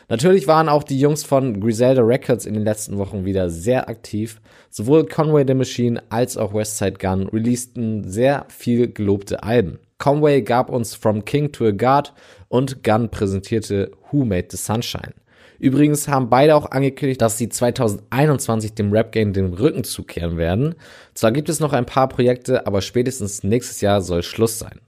[0.09, 4.41] Natürlich waren auch die Jungs von Griselda Records in den letzten Wochen wieder sehr aktiv.
[4.69, 9.79] Sowohl Conway the Machine als auch Westside Gun releaseden sehr viel gelobte Alben.
[9.99, 12.13] Conway gab uns From King to a God
[12.55, 15.13] und Gunn präsentierte Who Made the Sunshine.
[15.59, 20.77] Übrigens haben beide auch angekündigt, dass sie 2021 dem Rap Game den Rücken zukehren werden.
[21.15, 24.81] Zwar gibt es noch ein paar Projekte, aber spätestens nächstes Jahr soll Schluss sein.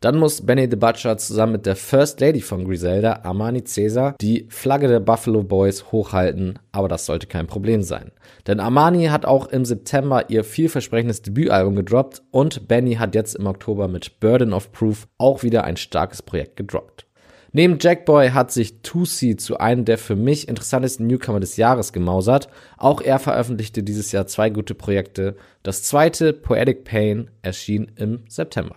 [0.00, 4.46] Dann muss Benny the Butcher zusammen mit der First Lady von Griselda, Armani Caesar, die
[4.48, 8.10] Flagge der Buffalo Boys hochhalten, aber das sollte kein Problem sein.
[8.48, 13.46] Denn Armani hat auch im September ihr vielversprechendes Debütalbum gedroppt und Benny hat jetzt im
[13.46, 17.06] Oktober mit Burden of Proof auch wieder ein starkes Projekt gedroppt.
[17.54, 22.48] Neben Jackboy hat sich 2C zu einem der für mich interessantesten Newcomer des Jahres gemausert.
[22.78, 25.36] Auch er veröffentlichte dieses Jahr zwei gute Projekte.
[25.62, 28.76] Das zweite, Poetic Pain, erschien im September.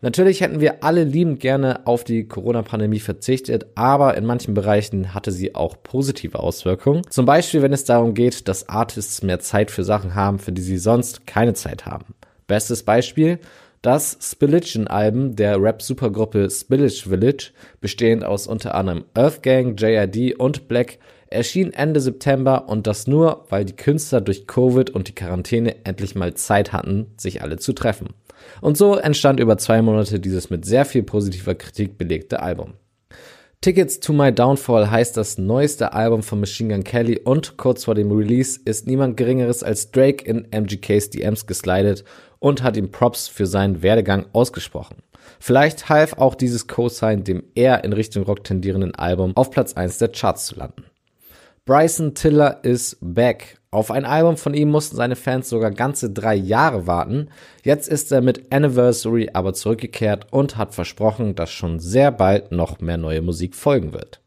[0.00, 5.30] Natürlich hätten wir alle liebend gerne auf die Corona-Pandemie verzichtet, aber in manchen Bereichen hatte
[5.30, 7.02] sie auch positive Auswirkungen.
[7.10, 10.62] Zum Beispiel, wenn es darum geht, dass Artists mehr Zeit für Sachen haben, für die
[10.62, 12.14] sie sonst keine Zeit haben.
[12.46, 13.38] Bestes Beispiel,
[13.82, 21.72] das Spilligion-Album der Rap-Supergruppe Spillage Village, bestehend aus unter anderem Earthgang, JID und Black, erschien
[21.72, 26.34] Ende September und das nur, weil die Künstler durch Covid und die Quarantäne endlich mal
[26.34, 28.10] Zeit hatten, sich alle zu treffen.
[28.60, 32.74] Und so entstand über zwei Monate dieses mit sehr viel positiver Kritik belegte Album.
[33.62, 37.94] Tickets to My Downfall heißt das neueste Album von Machine Gun Kelly und kurz vor
[37.94, 42.02] dem Release ist niemand geringeres als Drake in MGKs DMs geslidet
[42.40, 44.96] und hat ihm Props für seinen Werdegang ausgesprochen.
[45.38, 49.98] Vielleicht half auch dieses Co-Sign dem eher in Richtung Rock tendierenden Album auf Platz 1
[49.98, 50.82] der Charts zu landen.
[51.64, 56.34] Bryson Tiller is back auf ein Album von ihm mussten seine Fans sogar ganze drei
[56.34, 57.28] Jahre warten.
[57.62, 62.80] Jetzt ist er mit Anniversary aber zurückgekehrt und hat versprochen, dass schon sehr bald noch
[62.80, 64.21] mehr neue Musik folgen wird.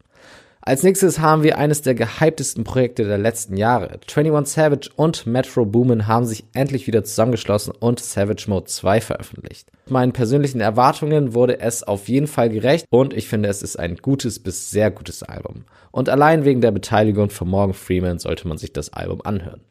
[0.67, 3.99] Als nächstes haben wir eines der gehyptesten Projekte der letzten Jahre.
[4.11, 9.69] 21 Savage und Metro Boomin haben sich endlich wieder zusammengeschlossen und Savage Mode 2 veröffentlicht.
[9.87, 13.97] Meinen persönlichen Erwartungen wurde es auf jeden Fall gerecht und ich finde, es ist ein
[13.97, 15.65] gutes bis sehr gutes Album.
[15.91, 19.61] Und allein wegen der Beteiligung von Morgan Freeman sollte man sich das Album anhören.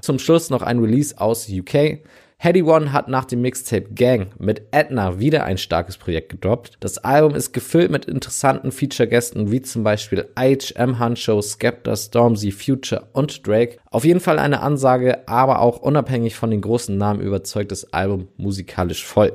[0.00, 2.04] Zum Schluss noch ein Release aus UK.
[2.38, 6.76] Heady One hat nach dem Mixtape Gang mit Edna wieder ein starkes Projekt gedroppt.
[6.80, 13.08] Das Album ist gefüllt mit interessanten Feature-Gästen wie zum Beispiel IHM Huncho, Skepta, Stormzy, Future
[13.14, 13.78] und Drake.
[13.90, 18.28] Auf jeden Fall eine Ansage, aber auch unabhängig von den großen Namen überzeugt das Album
[18.36, 19.32] musikalisch voll.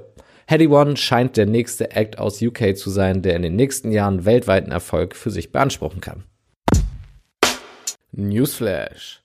[0.47, 4.25] Heady One scheint der nächste Act aus UK zu sein, der in den nächsten Jahren
[4.25, 6.23] weltweiten Erfolg für sich beanspruchen kann.
[8.11, 9.20] Newsflash.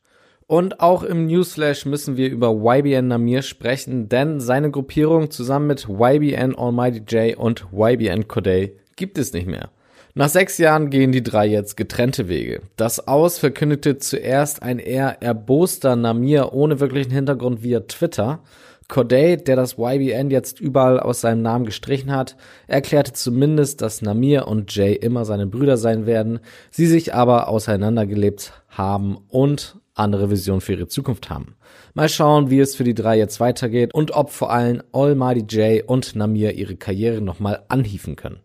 [0.48, 5.88] Und auch im Newsflash müssen wir über YBN Namir sprechen, denn seine Gruppierung zusammen mit
[5.88, 9.70] YBN Almighty J und YBN Corday gibt es nicht mehr.
[10.14, 12.62] Nach sechs Jahren gehen die drei jetzt getrennte Wege.
[12.76, 18.44] Das Aus verkündete zuerst ein eher erboster Namir ohne wirklichen Hintergrund via Twitter.
[18.86, 22.36] Corday, der das YBN jetzt überall aus seinem Namen gestrichen hat,
[22.68, 26.38] erklärte zumindest, dass Namir und Jay immer seine Brüder sein werden,
[26.70, 31.56] sie sich aber auseinandergelebt haben und andere Visionen für ihre Zukunft haben.
[31.94, 35.82] Mal schauen, wie es für die drei jetzt weitergeht und ob vor allem Almighty J
[35.88, 38.40] und Namir ihre Karriere nochmal anhieven können.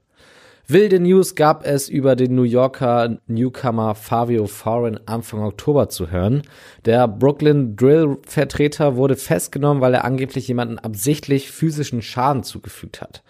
[0.68, 6.44] Wilde News gab es über den New Yorker Newcomer Fabio Foreign Anfang Oktober zu hören.
[6.86, 13.22] Der Brooklyn Drill Vertreter wurde festgenommen, weil er angeblich jemanden absichtlich physischen Schaden zugefügt hat.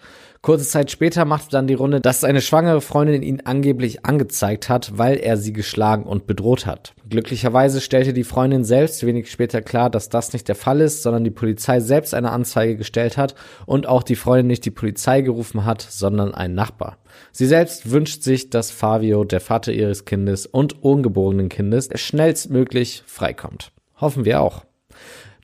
[0.42, 4.98] Kurze Zeit später machte dann die Runde, dass seine schwangere Freundin ihn angeblich angezeigt hat,
[4.98, 6.94] weil er sie geschlagen und bedroht hat.
[7.08, 11.22] Glücklicherweise stellte die Freundin selbst wenig später klar, dass das nicht der Fall ist, sondern
[11.22, 15.64] die Polizei selbst eine Anzeige gestellt hat und auch die Freundin nicht die Polizei gerufen
[15.64, 16.98] hat, sondern ein Nachbar.
[17.30, 23.70] Sie selbst wünscht sich, dass Fabio, der Vater ihres Kindes und ungeborenen Kindes, schnellstmöglich freikommt.
[24.00, 24.64] Hoffen wir auch.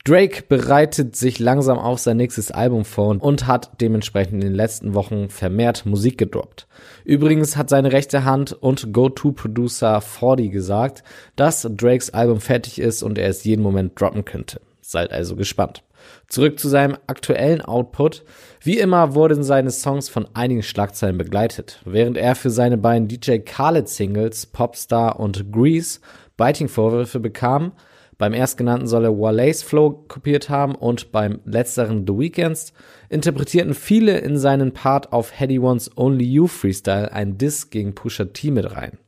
[0.05, 4.93] Drake bereitet sich langsam auf sein nächstes Album vor und hat dementsprechend in den letzten
[4.93, 6.67] Wochen vermehrt Musik gedroppt.
[7.03, 11.03] Übrigens hat seine rechte Hand und Go-To-Producer 40 gesagt,
[11.35, 14.61] dass Drakes Album fertig ist und er es jeden Moment droppen könnte.
[14.81, 15.83] Seid also gespannt.
[16.27, 18.23] Zurück zu seinem aktuellen Output.
[18.61, 21.81] Wie immer wurden seine Songs von einigen Schlagzeilen begleitet.
[21.85, 25.99] Während er für seine beiden DJ Khaled Singles Popstar und Grease
[26.37, 27.73] Biting-Vorwürfe bekam,
[28.19, 32.73] beim erstgenannten soll er Wale's Flow kopiert haben und beim letzteren The Weekends
[33.07, 38.25] interpretierten viele in seinen Part auf Heady One's Only You Freestyle ein Diss gegen Pusha
[38.25, 38.99] T mit rein.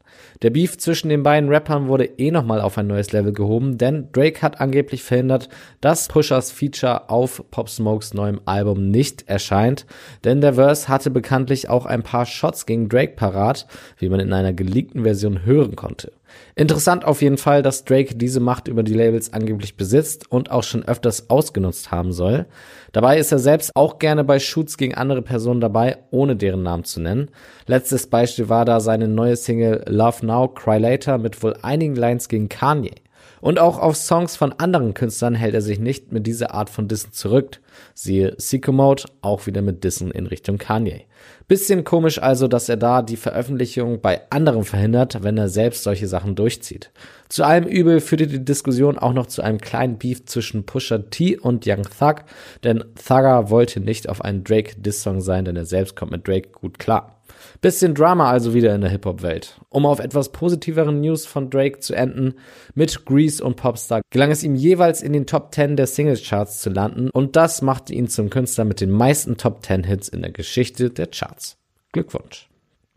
[0.42, 4.08] Der Beef zwischen den beiden Rappern wurde eh nochmal auf ein neues Level gehoben, denn
[4.12, 5.50] Drake hat angeblich verhindert,
[5.82, 9.86] dass Pushers Feature auf Pop Smokes neuem Album nicht erscheint,
[10.24, 13.68] denn der Verse hatte bekanntlich auch ein paar Shots gegen Drake parat,
[14.00, 16.12] wie man in einer geleakten Version hören konnte.
[16.56, 20.64] Interessant auf jeden Fall, dass Drake diese Macht über die Labels angeblich besitzt und auch
[20.64, 22.46] schon öfters ausgenutzt haben soll.
[22.92, 26.84] Dabei ist er selbst auch gerne bei Shoots gegen andere Personen dabei, ohne deren Namen
[26.84, 27.30] zu nennen.
[27.66, 32.28] Letztes Beispiel war da seine neue Single Love Now, Cry Later mit wohl einigen Lines
[32.28, 32.96] gegen Kanye.
[33.40, 36.88] Und auch auf Songs von anderen Künstlern hält er sich nicht mit dieser Art von
[36.88, 37.60] Dissen zurück.
[37.96, 41.06] Siehe Sicko Mode, auch wieder mit Dissen in Richtung Kanye.
[41.48, 46.08] Bisschen komisch also, dass er da die Veröffentlichung bei anderen verhindert, wenn er selbst solche
[46.08, 46.92] Sachen durchzieht.
[47.30, 51.38] Zu allem Übel führte die Diskussion auch noch zu einem kleinen Beef zwischen Pusher T
[51.38, 52.24] und Young Thug,
[52.64, 56.80] denn Thugger wollte nicht auf einen Drake-Diss-Song sein, denn er selbst kommt mit Drake gut
[56.80, 57.22] klar.
[57.62, 59.60] Bisschen Drama also wieder in der Hip-Hop-Welt.
[59.70, 62.34] Um auf etwas positiveren News von Drake zu enden,
[62.74, 66.70] mit Grease und Popstar gelang es ihm jeweils in den Top 10 der Singles-Charts zu
[66.70, 70.32] landen und das machte ihn zum Künstler mit den meisten Top 10 Hits in der
[70.32, 71.58] Geschichte der Charts.
[71.92, 72.50] Glückwunsch.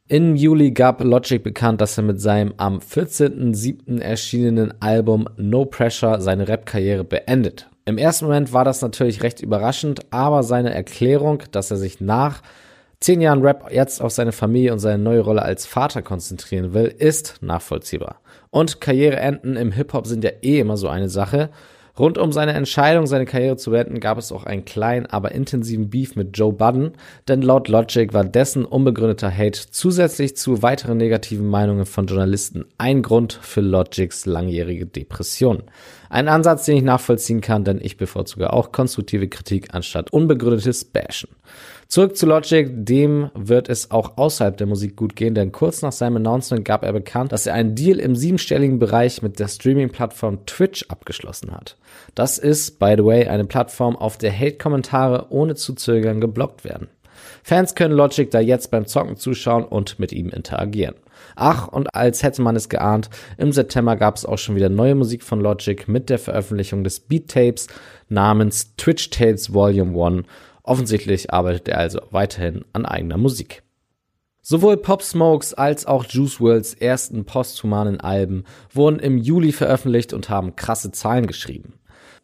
[0.07, 4.00] Im Juli gab Logic bekannt, dass er mit seinem am 14.07.
[4.00, 7.70] erschienenen Album No Pressure seine Rap-Karriere beendet.
[7.87, 12.42] Im ersten Moment war das natürlich recht überraschend, aber seine Erklärung, dass er sich nach
[13.00, 16.87] zehn Jahren Rap jetzt auf seine Familie und seine neue Rolle als Vater konzentrieren will,
[16.87, 18.20] ist nachvollziehbar.
[18.50, 21.50] Und Karriereenden im Hip-Hop sind ja eh immer so eine Sache.
[21.96, 25.90] Rund um seine Entscheidung, seine Karriere zu beenden, gab es auch einen kleinen, aber intensiven
[25.90, 26.92] Beef mit Joe Budden,
[27.28, 33.02] denn laut Logic war dessen unbegründeter Hate zusätzlich zu weiteren negativen Meinungen von Journalisten ein
[33.02, 35.62] Grund für Logics langjährige Depression.
[36.11, 41.30] Ein Ansatz, den ich nachvollziehen kann, denn ich bevorzuge auch konstruktive Kritik anstatt unbegründetes Bashen.
[41.94, 45.92] Zurück zu Logic, dem wird es auch außerhalb der Musik gut gehen, denn kurz nach
[45.92, 50.44] seinem Announcement gab er bekannt, dass er einen Deal im siebenstelligen Bereich mit der Streaming-Plattform
[50.44, 51.76] Twitch abgeschlossen hat.
[52.16, 56.88] Das ist, by the way, eine Plattform, auf der Hate-Kommentare ohne zu zögern geblockt werden.
[57.44, 60.96] Fans können Logic da jetzt beim Zocken zuschauen und mit ihm interagieren.
[61.37, 64.96] Ach, und als hätte man es geahnt, im September gab es auch schon wieder neue
[64.96, 67.68] Musik von Logic mit der Veröffentlichung des Beat Tapes
[68.09, 70.26] namens Twitch Tapes Volume 1
[70.64, 73.62] Offensichtlich arbeitet er also weiterhin an eigener Musik.
[74.40, 80.29] Sowohl Pop Smokes als auch Juice Worlds ersten posthumanen Alben wurden im Juli veröffentlicht und
[80.29, 81.74] haben krasse Zahlen geschrieben.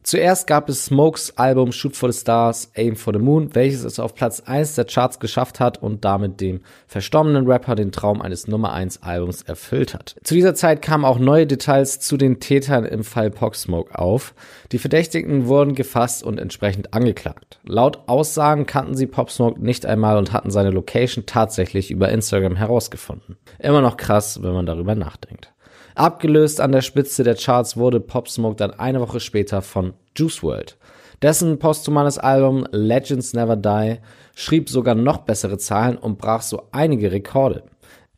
[0.02, 4.00] Zuerst gab es Smokes Album Shoot for the Stars, Aim for the Moon, welches es
[4.00, 8.48] auf Platz 1 der Charts geschafft hat und damit dem verstorbenen Rapper den Traum eines
[8.48, 10.16] Nummer 1 Albums erfüllt hat.
[10.24, 14.34] Zu dieser Zeit kamen auch neue Details zu den Tätern im Fall Pop Smoke auf.
[14.72, 17.60] Die Verdächtigen wurden gefasst und entsprechend angeklagt.
[17.64, 22.56] Laut Aussagen kannten sie Pop Smoke nicht einmal und hatten seine Location tatsächlich über Instagram
[22.56, 23.36] herausgefunden.
[23.58, 25.52] Immer noch krass, wenn man darüber nachdenkt.
[26.00, 30.42] Abgelöst an der Spitze der Charts wurde Pop Smoke dann eine Woche später von Juice
[30.42, 30.78] World.
[31.20, 33.98] Dessen posthumanes Album Legends Never Die
[34.34, 37.64] schrieb sogar noch bessere Zahlen und brach so einige Rekorde.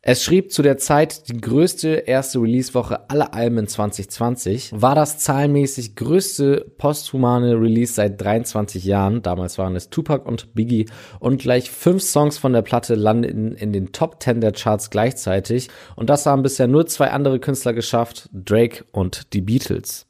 [0.05, 5.19] Es schrieb zu der Zeit die größte erste Release-Woche aller Alben in 2020, war das
[5.19, 9.21] zahlenmäßig größte posthumane Release seit 23 Jahren.
[9.21, 10.87] Damals waren es Tupac und Biggie
[11.21, 15.69] und gleich fünf Songs von der Platte landeten in den Top 10 der Charts gleichzeitig
[15.95, 20.05] und das haben bisher nur zwei andere Künstler geschafft, Drake und die Beatles.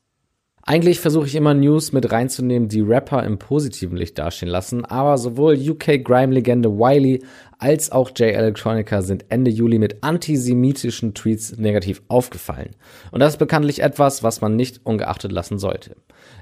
[0.65, 5.17] Eigentlich versuche ich immer News mit reinzunehmen, die Rapper im positiven Licht dastehen lassen, aber
[5.17, 7.21] sowohl UK Grime-Legende Wiley
[7.63, 12.71] als auch Jay Electronica sind Ende Juli mit antisemitischen Tweets negativ aufgefallen.
[13.11, 15.95] Und das ist bekanntlich etwas, was man nicht ungeachtet lassen sollte.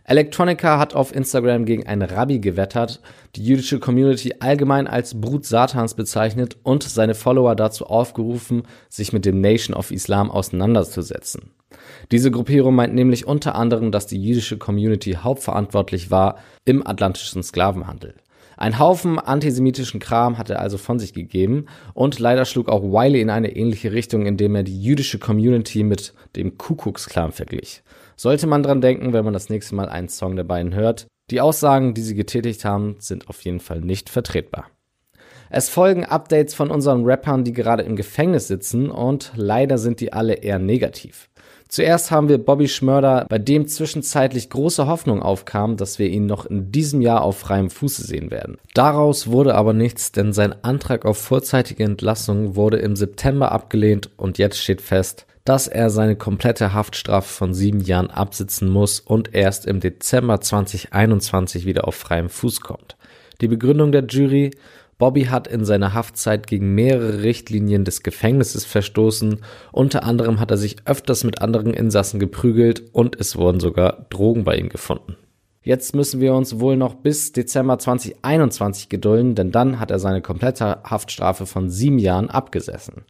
[0.04, 3.02] Electronica hat auf Instagram gegen einen Rabbi gewettert,
[3.36, 9.24] die jüdische Community allgemein als Brut Satans bezeichnet und seine Follower dazu aufgerufen, sich mit
[9.24, 11.52] dem Nation of Islam auseinanderzusetzen.
[12.10, 18.16] Diese Gruppierung meint nämlich unter anderem, dass die jüdische Community hauptverantwortlich war im atlantischen Sklavenhandel.
[18.62, 23.20] Ein Haufen antisemitischen Kram hat er also von sich gegeben und leider schlug auch Wiley
[23.20, 27.82] in eine ähnliche Richtung, indem er die jüdische Community mit dem Kuckucksklan verglich.
[28.16, 31.08] Sollte man dran denken, wenn man das nächste Mal einen Song der beiden hört.
[31.32, 34.68] Die Aussagen, die sie getätigt haben, sind auf jeden Fall nicht vertretbar.
[35.50, 40.14] Es folgen Updates von unseren Rappern, die gerade im Gefängnis sitzen und leider sind die
[40.14, 41.31] alle eher negativ.
[41.74, 46.46] Zuerst haben wir Bobby Schmörder, bei dem zwischenzeitlich große Hoffnung aufkam, dass wir ihn noch
[46.46, 48.58] in diesem Jahr auf freiem Fuße sehen werden.
[48.74, 54.38] Daraus wurde aber nichts, denn sein Antrag auf vorzeitige Entlassung wurde im September abgelehnt und
[54.38, 59.66] jetzt steht fest, dass er seine komplette Haftstrafe von sieben Jahren absitzen muss und erst
[59.66, 62.98] im Dezember 2021 wieder auf freiem Fuß kommt.
[63.40, 64.52] Die Begründung der Jury,
[65.02, 69.40] Bobby hat in seiner Haftzeit gegen mehrere Richtlinien des Gefängnisses verstoßen.
[69.72, 74.44] Unter anderem hat er sich öfters mit anderen Insassen geprügelt und es wurden sogar Drogen
[74.44, 75.16] bei ihm gefunden.
[75.64, 80.22] Jetzt müssen wir uns wohl noch bis Dezember 2021 gedulden, denn dann hat er seine
[80.22, 83.06] komplette Haftstrafe von sieben Jahren abgesessen.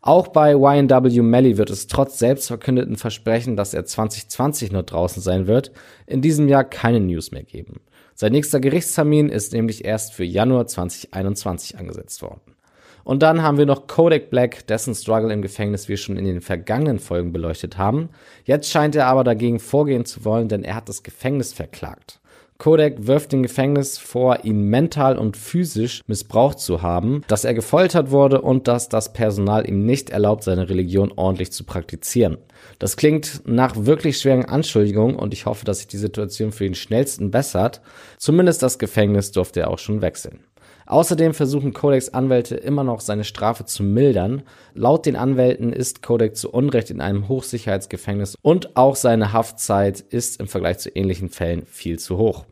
[0.00, 5.46] Auch bei YNW Melly wird es trotz selbstverkündeten Versprechen, dass er 2020 nur draußen sein
[5.46, 5.72] wird,
[6.06, 7.80] in diesem Jahr keine News mehr geben.
[8.14, 12.54] Sein nächster Gerichtstermin ist nämlich erst für Januar 2021 angesetzt worden.
[13.02, 16.40] Und dann haben wir noch Kodak Black, dessen Struggle im Gefängnis wir schon in den
[16.40, 18.08] vergangenen Folgen beleuchtet haben.
[18.44, 22.20] Jetzt scheint er aber dagegen vorgehen zu wollen, denn er hat das Gefängnis verklagt.
[22.58, 28.10] Kodak wirft dem Gefängnis vor, ihn mental und physisch missbraucht zu haben, dass er gefoltert
[28.10, 32.38] wurde und dass das Personal ihm nicht erlaubt, seine Religion ordentlich zu praktizieren.
[32.78, 36.74] Das klingt nach wirklich schweren Anschuldigungen und ich hoffe, dass sich die Situation für ihn
[36.74, 37.80] schnellsten bessert.
[38.18, 40.40] Zumindest das Gefängnis durfte er auch schon wechseln.
[40.86, 44.42] Außerdem versuchen Codex Anwälte immer noch seine Strafe zu mildern.
[44.74, 50.40] Laut den Anwälten ist Codex zu Unrecht in einem Hochsicherheitsgefängnis und auch seine Haftzeit ist
[50.40, 52.44] im Vergleich zu ähnlichen Fällen viel zu hoch.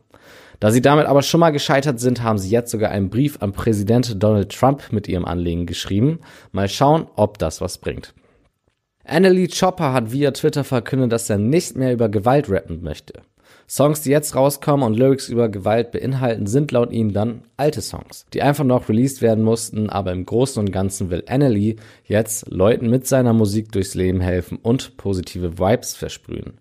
[0.59, 3.51] Da sie damit aber schon mal gescheitert sind, haben sie jetzt sogar einen Brief an
[3.51, 6.19] Präsident Donald Trump mit ihrem Anliegen geschrieben.
[6.51, 8.13] Mal schauen, ob das was bringt.
[9.03, 13.21] Annalie Chopper hat via Twitter verkündet, dass er nicht mehr über Gewalt rappen möchte.
[13.67, 18.25] Songs, die jetzt rauskommen und Lyrics über Gewalt beinhalten, sind laut ihm dann alte Songs,
[18.33, 22.89] die einfach noch released werden mussten, aber im Großen und Ganzen will Annalie jetzt Leuten
[22.89, 26.59] mit seiner Musik durchs Leben helfen und positive Vibes versprühen.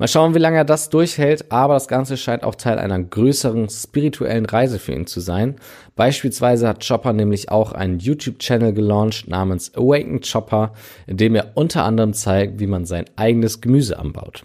[0.00, 3.68] Mal schauen, wie lange er das durchhält, aber das Ganze scheint auch Teil einer größeren
[3.68, 5.56] spirituellen Reise für ihn zu sein.
[5.94, 10.72] Beispielsweise hat Chopper nämlich auch einen YouTube-Channel gelauncht namens Awaken Chopper,
[11.06, 14.44] in dem er unter anderem zeigt, wie man sein eigenes Gemüse anbaut.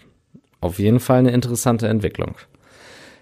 [0.66, 2.34] Auf jeden Fall eine interessante Entwicklung.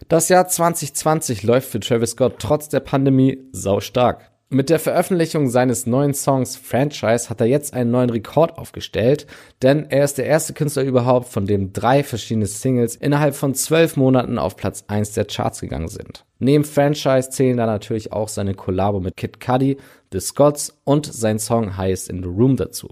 [0.09, 4.30] Das Jahr 2020 läuft für Travis Scott trotz der Pandemie sau stark.
[4.55, 9.27] Mit der Veröffentlichung seines neuen Songs Franchise hat er jetzt einen neuen Rekord aufgestellt,
[9.62, 13.97] denn er ist der erste Künstler überhaupt, von dem drei verschiedene Singles innerhalb von zwölf
[13.97, 16.25] Monaten auf Platz 1 der Charts gegangen sind.
[16.38, 19.77] Neben Franchise zählen da natürlich auch seine Kollabo mit Kid Cudi,
[20.12, 22.88] The Scots und sein Song Highest in the Room dazu.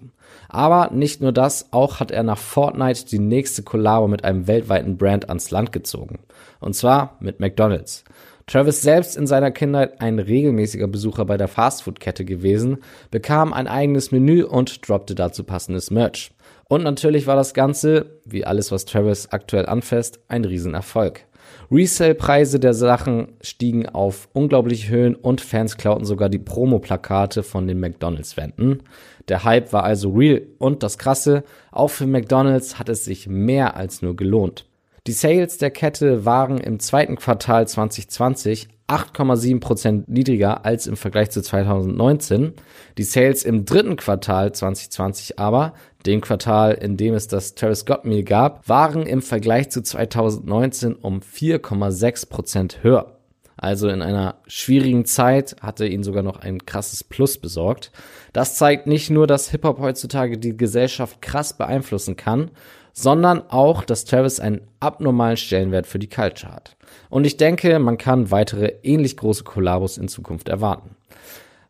[0.48, 4.96] Aber nicht nur das, auch hat er nach Fortnite die nächste Kollabo mit einem weltweiten
[4.96, 6.18] Brand ans Land gezogen.
[6.59, 8.03] Und zwar mit McDonald's.
[8.46, 12.78] Travis selbst in seiner Kindheit ein regelmäßiger Besucher bei der Fastfood-Kette gewesen,
[13.11, 16.33] bekam ein eigenes Menü und droppte dazu passendes Merch.
[16.68, 21.26] Und natürlich war das Ganze, wie alles was Travis aktuell anfasst, ein Riesenerfolg.
[21.70, 27.81] Resale-Preise der Sachen stiegen auf unglaubliche Höhen und Fans klauten sogar die Promo-Plakate von den
[27.81, 28.83] McDonalds-Wänden.
[29.28, 33.76] Der Hype war also real und das Krasse, auch für McDonalds hat es sich mehr
[33.76, 34.66] als nur gelohnt.
[35.08, 41.42] Die Sales der Kette waren im zweiten Quartal 2020 8,7% niedriger als im Vergleich zu
[41.42, 42.52] 2019.
[42.98, 45.72] Die Sales im dritten Quartal 2020 aber,
[46.06, 50.94] dem Quartal, in dem es das Travis Scott Meal gab, waren im Vergleich zu 2019
[50.94, 53.18] um 4,6% höher.
[53.56, 57.90] Also in einer schwierigen Zeit hatte ihn sogar noch ein krasses Plus besorgt.
[58.33, 62.50] Das zeigt nicht nur, dass Hip-Hop heutzutage die Gesellschaft krass beeinflussen kann,
[62.92, 66.76] sondern auch, dass Travis einen abnormalen Stellenwert für die Culture hat.
[67.08, 70.96] Und ich denke, man kann weitere ähnlich große Kollabos in Zukunft erwarten.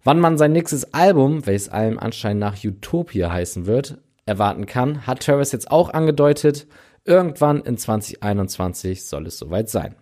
[0.04, 5.20] Wann man sein nächstes Album, welches allem Anschein nach Utopia heißen wird, erwarten kann, hat
[5.20, 6.66] Travis jetzt auch angedeutet.
[7.04, 9.94] Irgendwann in 2021 soll es soweit sein.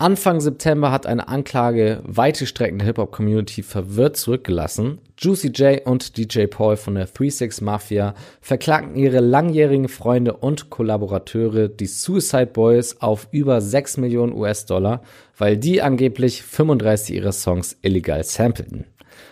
[0.00, 5.00] Anfang September hat eine Anklage weite Strecken der Hip-Hop-Community verwirrt zurückgelassen.
[5.18, 11.66] Juicy J und DJ Paul von der 36 Mafia verklagten ihre langjährigen Freunde und Kollaborateure,
[11.66, 15.02] die Suicide Boys, auf über 6 Millionen US-Dollar,
[15.36, 18.84] weil die angeblich 35 ihrer Songs illegal sampleten.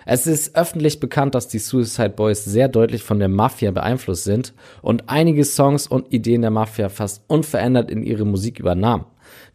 [0.09, 4.55] Es ist öffentlich bekannt, dass die Suicide Boys sehr deutlich von der Mafia beeinflusst sind
[4.81, 9.07] und einige Songs und Ideen der Mafia fast unverändert in ihre Musik übernahmen.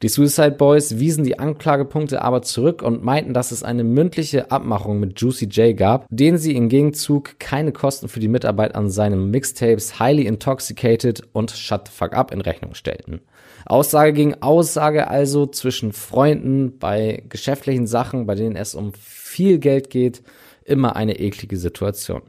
[0.02, 5.00] Die Suicide Boys wiesen die Anklagepunkte aber zurück und meinten, dass es eine mündliche Abmachung
[5.00, 9.32] mit Juicy J gab, denen sie im Gegenzug keine Kosten für die Mitarbeit an seinen
[9.32, 13.22] Mixtapes Highly Intoxicated und Shut the Fuck Up in Rechnung stellten.
[13.66, 19.90] Aussage gegen Aussage also zwischen Freunden bei geschäftlichen Sachen, bei denen es um viel Geld
[19.90, 20.24] geht,
[20.64, 22.22] immer eine eklige Situation.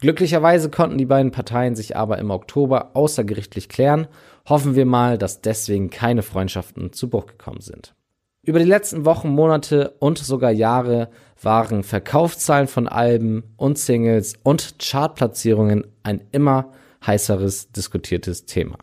[0.00, 4.06] Glücklicherweise konnten die beiden Parteien sich aber im Oktober außergerichtlich klären.
[4.48, 7.94] Hoffen wir mal, dass deswegen keine Freundschaften zu Bruch gekommen sind.
[8.42, 11.10] Über die letzten Wochen, Monate und sogar Jahre
[11.42, 16.72] waren Verkaufszahlen von Alben und Singles und Chartplatzierungen ein immer
[17.04, 18.78] heißeres diskutiertes Thema.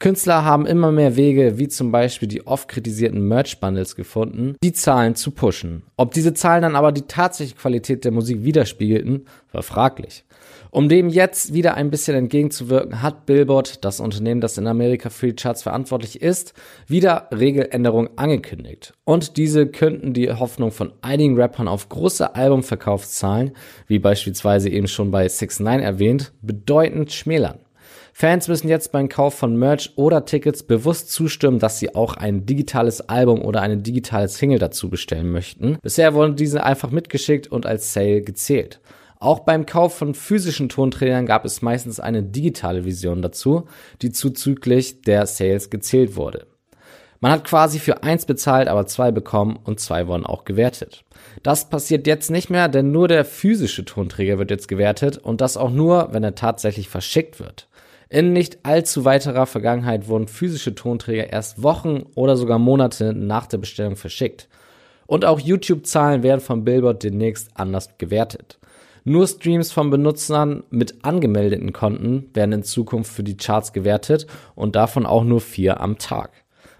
[0.00, 5.16] Künstler haben immer mehr Wege, wie zum Beispiel die oft kritisierten Merch-Bundles gefunden, die Zahlen
[5.16, 5.82] zu pushen.
[5.96, 10.24] Ob diese Zahlen dann aber die tatsächliche Qualität der Musik widerspiegelten, war fraglich.
[10.70, 15.28] Um dem jetzt wieder ein bisschen entgegenzuwirken, hat Billboard, das Unternehmen, das in Amerika für
[15.28, 16.52] die Charts verantwortlich ist,
[16.86, 18.92] wieder Regeländerungen angekündigt.
[19.04, 23.52] Und diese könnten die Hoffnung von einigen Rappern auf große Albumverkaufszahlen,
[23.88, 27.58] wie beispielsweise eben schon bei 6 9 erwähnt, bedeutend schmälern.
[28.20, 32.46] Fans müssen jetzt beim Kauf von Merch oder Tickets bewusst zustimmen, dass sie auch ein
[32.46, 35.78] digitales Album oder eine digitale Single dazu bestellen möchten.
[35.82, 38.80] Bisher wurden diese einfach mitgeschickt und als Sale gezählt.
[39.20, 43.68] Auch beim Kauf von physischen Tonträgern gab es meistens eine digitale Vision dazu,
[44.02, 46.48] die zuzüglich der Sales gezählt wurde.
[47.20, 51.04] Man hat quasi für eins bezahlt, aber zwei bekommen und zwei wurden auch gewertet.
[51.44, 55.56] Das passiert jetzt nicht mehr, denn nur der physische Tonträger wird jetzt gewertet und das
[55.56, 57.67] auch nur, wenn er tatsächlich verschickt wird.
[58.10, 63.58] In nicht allzu weiterer Vergangenheit wurden physische Tonträger erst Wochen oder sogar Monate nach der
[63.58, 64.48] Bestellung verschickt.
[65.06, 68.58] Und auch YouTube-Zahlen werden von Billboard demnächst anders gewertet.
[69.04, 74.74] Nur Streams von Benutzern mit angemeldeten Konten werden in Zukunft für die Charts gewertet und
[74.74, 76.30] davon auch nur vier am Tag.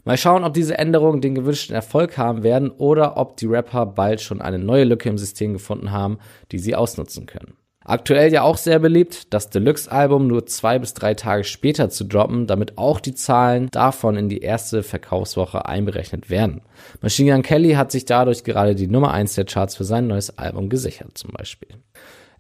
[0.05, 4.23] Mal schauen, ob diese Änderungen den gewünschten Erfolg haben werden oder ob die Rapper bald
[4.23, 6.19] schon eine neue Lücke im System gefunden haben,
[6.53, 7.58] die sie ausnutzen können.
[7.89, 12.47] Aktuell ja auch sehr beliebt, das Deluxe-Album nur zwei bis drei Tage später zu droppen,
[12.47, 16.61] damit auch die Zahlen davon in die erste Verkaufswoche einberechnet werden.
[17.01, 20.37] Machine Gun Kelly hat sich dadurch gerade die Nummer eins der Charts für sein neues
[20.37, 21.71] Album gesichert, zum Beispiel.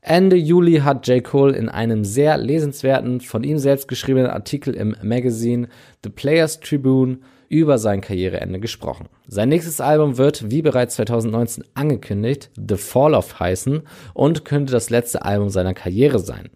[0.03, 1.25] Ende Juli hat J.
[1.25, 5.69] Cole in einem sehr lesenswerten, von ihm selbst geschriebenen Artikel im Magazine
[6.05, 9.09] The Players Tribune über sein Karriereende gesprochen.
[9.27, 13.83] Sein nächstes Album wird, wie bereits 2019 angekündigt, The Fall of heißen
[14.15, 16.51] und könnte das letzte Album seiner Karriere sein.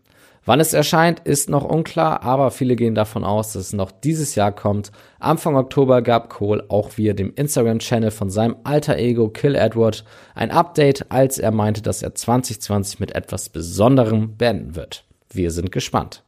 [0.45, 4.35] Wann es erscheint, ist noch unklar, aber viele gehen davon aus, dass es noch dieses
[4.35, 4.91] Jahr kommt.
[5.21, 10.51] Anfang Oktober gab Cole auch via dem Instagram-Channel von seinem alter Ego Kill Edward ein
[10.51, 15.05] Update, als er meinte, dass er 2020 mit etwas Besonderem beenden wird.
[15.33, 16.25] Wir sind gespannt.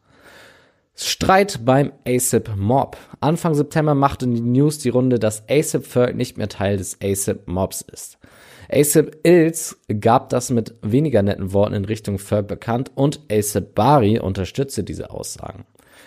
[0.97, 2.97] Streit beim ASAP Mob.
[3.21, 7.49] Anfang September machte die News die Runde, dass ASAP Ferg nicht mehr Teil des ASAP
[7.49, 8.19] Mobs ist.
[8.71, 14.21] ASAP Ills gab das mit weniger netten Worten in Richtung Ferg bekannt und ASAP Bari
[14.21, 15.65] unterstützte diese Aussagen.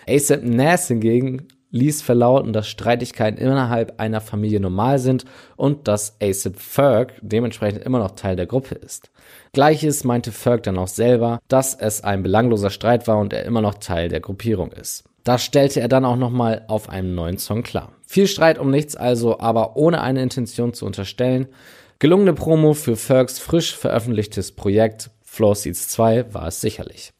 [0.08, 5.24] ASAP Nass hingegen ließ verlauten, dass Streitigkeiten innerhalb einer Familie normal sind
[5.56, 9.10] und dass ASAP Ferg dementsprechend immer noch Teil der Gruppe ist.
[9.52, 13.60] Gleiches meinte Ferg dann auch selber, dass es ein belangloser Streit war und er immer
[13.60, 15.04] noch Teil der Gruppierung ist.
[15.24, 17.92] Das stellte er dann auch nochmal auf einem neuen Song klar.
[18.06, 21.48] Viel Streit um nichts also, aber ohne eine Intention zu unterstellen.
[21.98, 27.12] Gelungene Promo für Fergs frisch veröffentlichtes Projekt Floor Seats 2 war es sicherlich.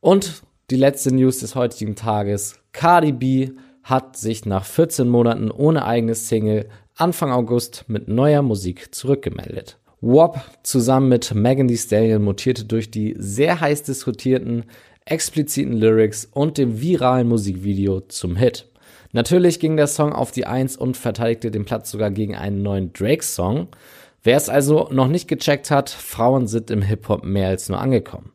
[0.00, 2.60] Und die letzte News des heutigen Tages.
[2.72, 3.50] Cardi B
[3.82, 9.78] hat sich nach 14 Monaten ohne eigenes Single Anfang August mit neuer Musik zurückgemeldet.
[10.00, 14.64] WAP zusammen mit Megan Thee Stallion mutierte durch die sehr heiß diskutierten,
[15.06, 18.66] expliziten Lyrics und dem viralen Musikvideo zum Hit.
[19.12, 22.92] Natürlich ging der Song auf die Eins und verteidigte den Platz sogar gegen einen neuen
[22.92, 23.68] Drake-Song.
[24.22, 28.32] Wer es also noch nicht gecheckt hat, Frauen sind im Hip-Hop mehr als nur angekommen.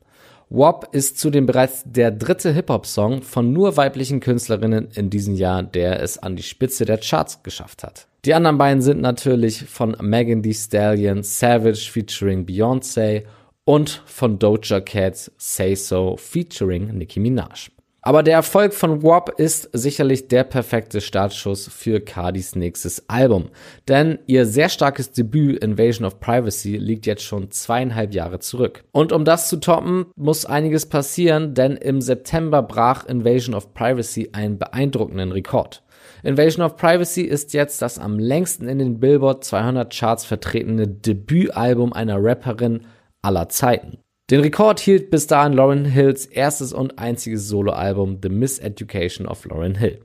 [0.55, 5.99] WAP ist zudem bereits der dritte Hip-Hop-Song von nur weiblichen Künstlerinnen in diesem Jahr, der
[5.99, 8.05] es an die Spitze der Charts geschafft hat.
[8.23, 13.23] Die anderen beiden sind natürlich von Megan Thee Stallion Savage featuring Beyoncé
[13.65, 17.71] und von Doja Cats Say So featuring Nicki Minaj.
[18.05, 23.49] Aber der Erfolg von WAP ist sicherlich der perfekte Startschuss für Cardis nächstes Album.
[23.87, 28.83] Denn ihr sehr starkes Debüt Invasion of Privacy liegt jetzt schon zweieinhalb Jahre zurück.
[28.91, 34.31] Und um das zu toppen, muss einiges passieren, denn im September brach Invasion of Privacy
[34.33, 35.81] einen beeindruckenden Rekord.
[36.23, 41.93] Invasion of Privacy ist jetzt das am längsten in den Billboard 200 Charts vertretene Debütalbum
[41.93, 42.81] einer Rapperin
[43.21, 44.02] aller Zeiten.
[44.33, 49.75] Den Rekord hielt bis dahin Lauren Hills erstes und einziges Soloalbum The Miseducation of Lauren
[49.75, 49.99] Hill.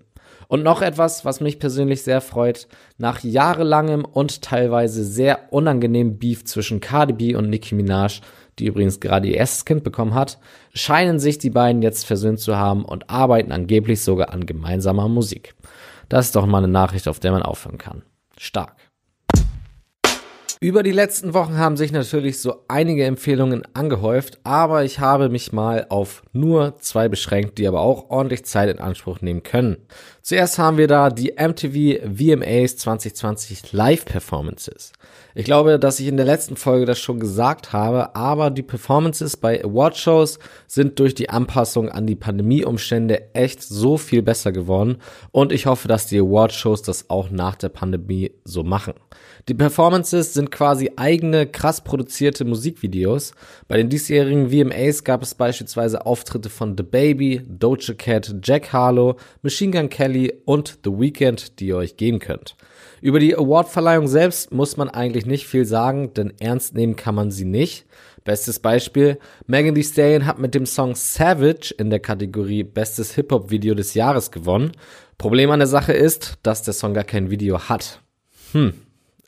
[0.48, 2.68] Und noch etwas, was mich persönlich sehr freut.
[2.98, 8.20] Nach jahrelangem und teilweise sehr unangenehmem Beef zwischen Cardi B und Nicki Minaj,
[8.58, 10.38] die übrigens gerade ihr erstes Kind bekommen hat,
[10.74, 15.54] scheinen sich die beiden jetzt versöhnt zu haben und arbeiten angeblich sogar an gemeinsamer Musik.
[16.10, 18.02] Das ist doch mal eine Nachricht, auf der man aufhören kann.
[18.36, 18.87] Stark.
[20.60, 25.52] Über die letzten Wochen haben sich natürlich so einige Empfehlungen angehäuft, aber ich habe mich
[25.52, 29.76] mal auf nur zwei beschränkt, die aber auch ordentlich Zeit in Anspruch nehmen können.
[30.20, 34.92] Zuerst haben wir da die MTV VMAs 2020 Live Performances.
[35.36, 39.36] Ich glaube, dass ich in der letzten Folge das schon gesagt habe, aber die Performances
[39.36, 44.96] bei Awardshows sind durch die Anpassung an die Pandemieumstände echt so viel besser geworden
[45.30, 48.94] und ich hoffe, dass die Awardshows das auch nach der Pandemie so machen.
[49.48, 53.32] Die Performances sind quasi eigene, krass produzierte Musikvideos.
[53.66, 59.16] Bei den diesjährigen VMAs gab es beispielsweise Auftritte von The Baby, Doja Cat, Jack Harlow,
[59.40, 62.56] Machine Gun Kelly und The Weeknd, die ihr euch geben könnt.
[63.00, 67.30] Über die Awardverleihung selbst muss man eigentlich nicht viel sagen, denn ernst nehmen kann man
[67.30, 67.86] sie nicht.
[68.24, 73.74] Bestes Beispiel, Megan Thee Stallion hat mit dem Song Savage in der Kategorie Bestes Hip-Hop-Video
[73.74, 74.72] des Jahres gewonnen.
[75.16, 78.02] Problem an der Sache ist, dass der Song gar kein Video hat.
[78.52, 78.74] Hm,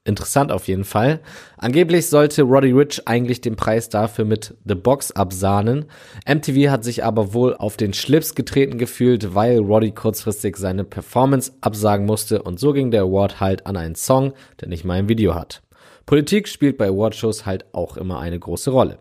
[0.04, 1.20] Interessant auf jeden Fall.
[1.58, 5.84] Angeblich sollte Roddy Rich eigentlich den Preis dafür mit The Box absahnen.
[6.26, 11.52] MTV hat sich aber wohl auf den Schlips getreten gefühlt, weil Roddy kurzfristig seine Performance
[11.60, 15.10] absagen musste und so ging der Award halt an einen Song, der nicht mal ein
[15.10, 15.62] Video hat.
[16.06, 18.98] Politik spielt bei Awardshows halt auch immer eine große Rolle.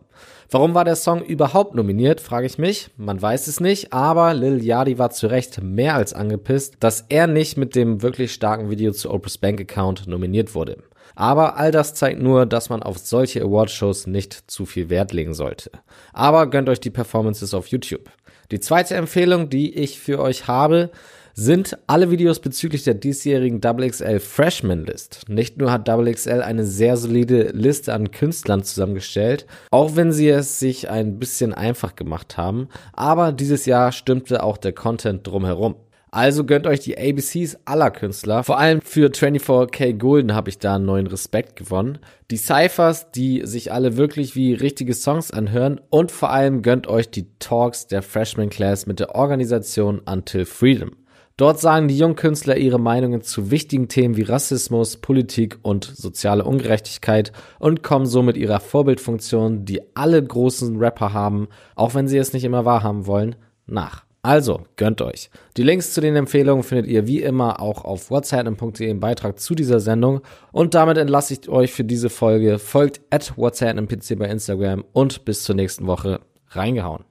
[0.52, 2.90] Warum war der Song überhaupt nominiert, frage ich mich.
[2.98, 7.28] Man weiß es nicht, aber Lil Yadi war zu Recht mehr als angepisst, dass er
[7.28, 10.78] nicht mit dem wirklich starken Video zu Oprah's Bank Account nominiert wurde.
[11.20, 15.34] Aber all das zeigt nur, dass man auf solche Awardshows nicht zu viel Wert legen
[15.34, 15.70] sollte.
[16.14, 18.10] Aber gönnt euch die Performances auf YouTube.
[18.52, 20.92] Die zweite Empfehlung, die ich für euch habe,
[21.34, 25.24] sind alle Videos bezüglich der diesjährigen XXL Freshman List.
[25.28, 30.58] Nicht nur hat XXL eine sehr solide Liste an Künstlern zusammengestellt, auch wenn sie es
[30.58, 35.76] sich ein bisschen einfach gemacht haben, aber dieses Jahr stimmte auch der Content drumherum.
[36.12, 38.44] Also gönnt euch die ABCs aller Künstler.
[38.44, 42.00] Vor allem für 24K Golden habe ich da einen neuen Respekt gewonnen.
[42.32, 45.80] Die Cyphers, die sich alle wirklich wie richtige Songs anhören.
[45.90, 50.92] Und vor allem gönnt euch die Talks der Freshman Class mit der Organisation Until Freedom.
[51.38, 57.32] Dort sagen die Jungkünstler ihre Meinungen zu wichtigen Themen wie Rassismus, Politik und soziale Ungerechtigkeit
[57.60, 62.34] und kommen so mit ihrer Vorbildfunktion, die alle großen Rapper haben, auch wenn sie es
[62.34, 63.38] nicht immer wahrhaben wollen,
[63.68, 64.09] nach.
[64.22, 65.30] Also, gönnt euch.
[65.56, 69.56] Die Links zu den Empfehlungen findet ihr wie immer auch auf whatsapp.de im Beitrag zu
[69.56, 70.22] dieser Sendung.
[70.52, 72.60] Und damit entlasse ich euch für diese Folge.
[72.60, 73.78] Folgt at whatsapp
[74.18, 76.20] bei Instagram und bis zur nächsten Woche.
[76.50, 77.06] Reingehauen.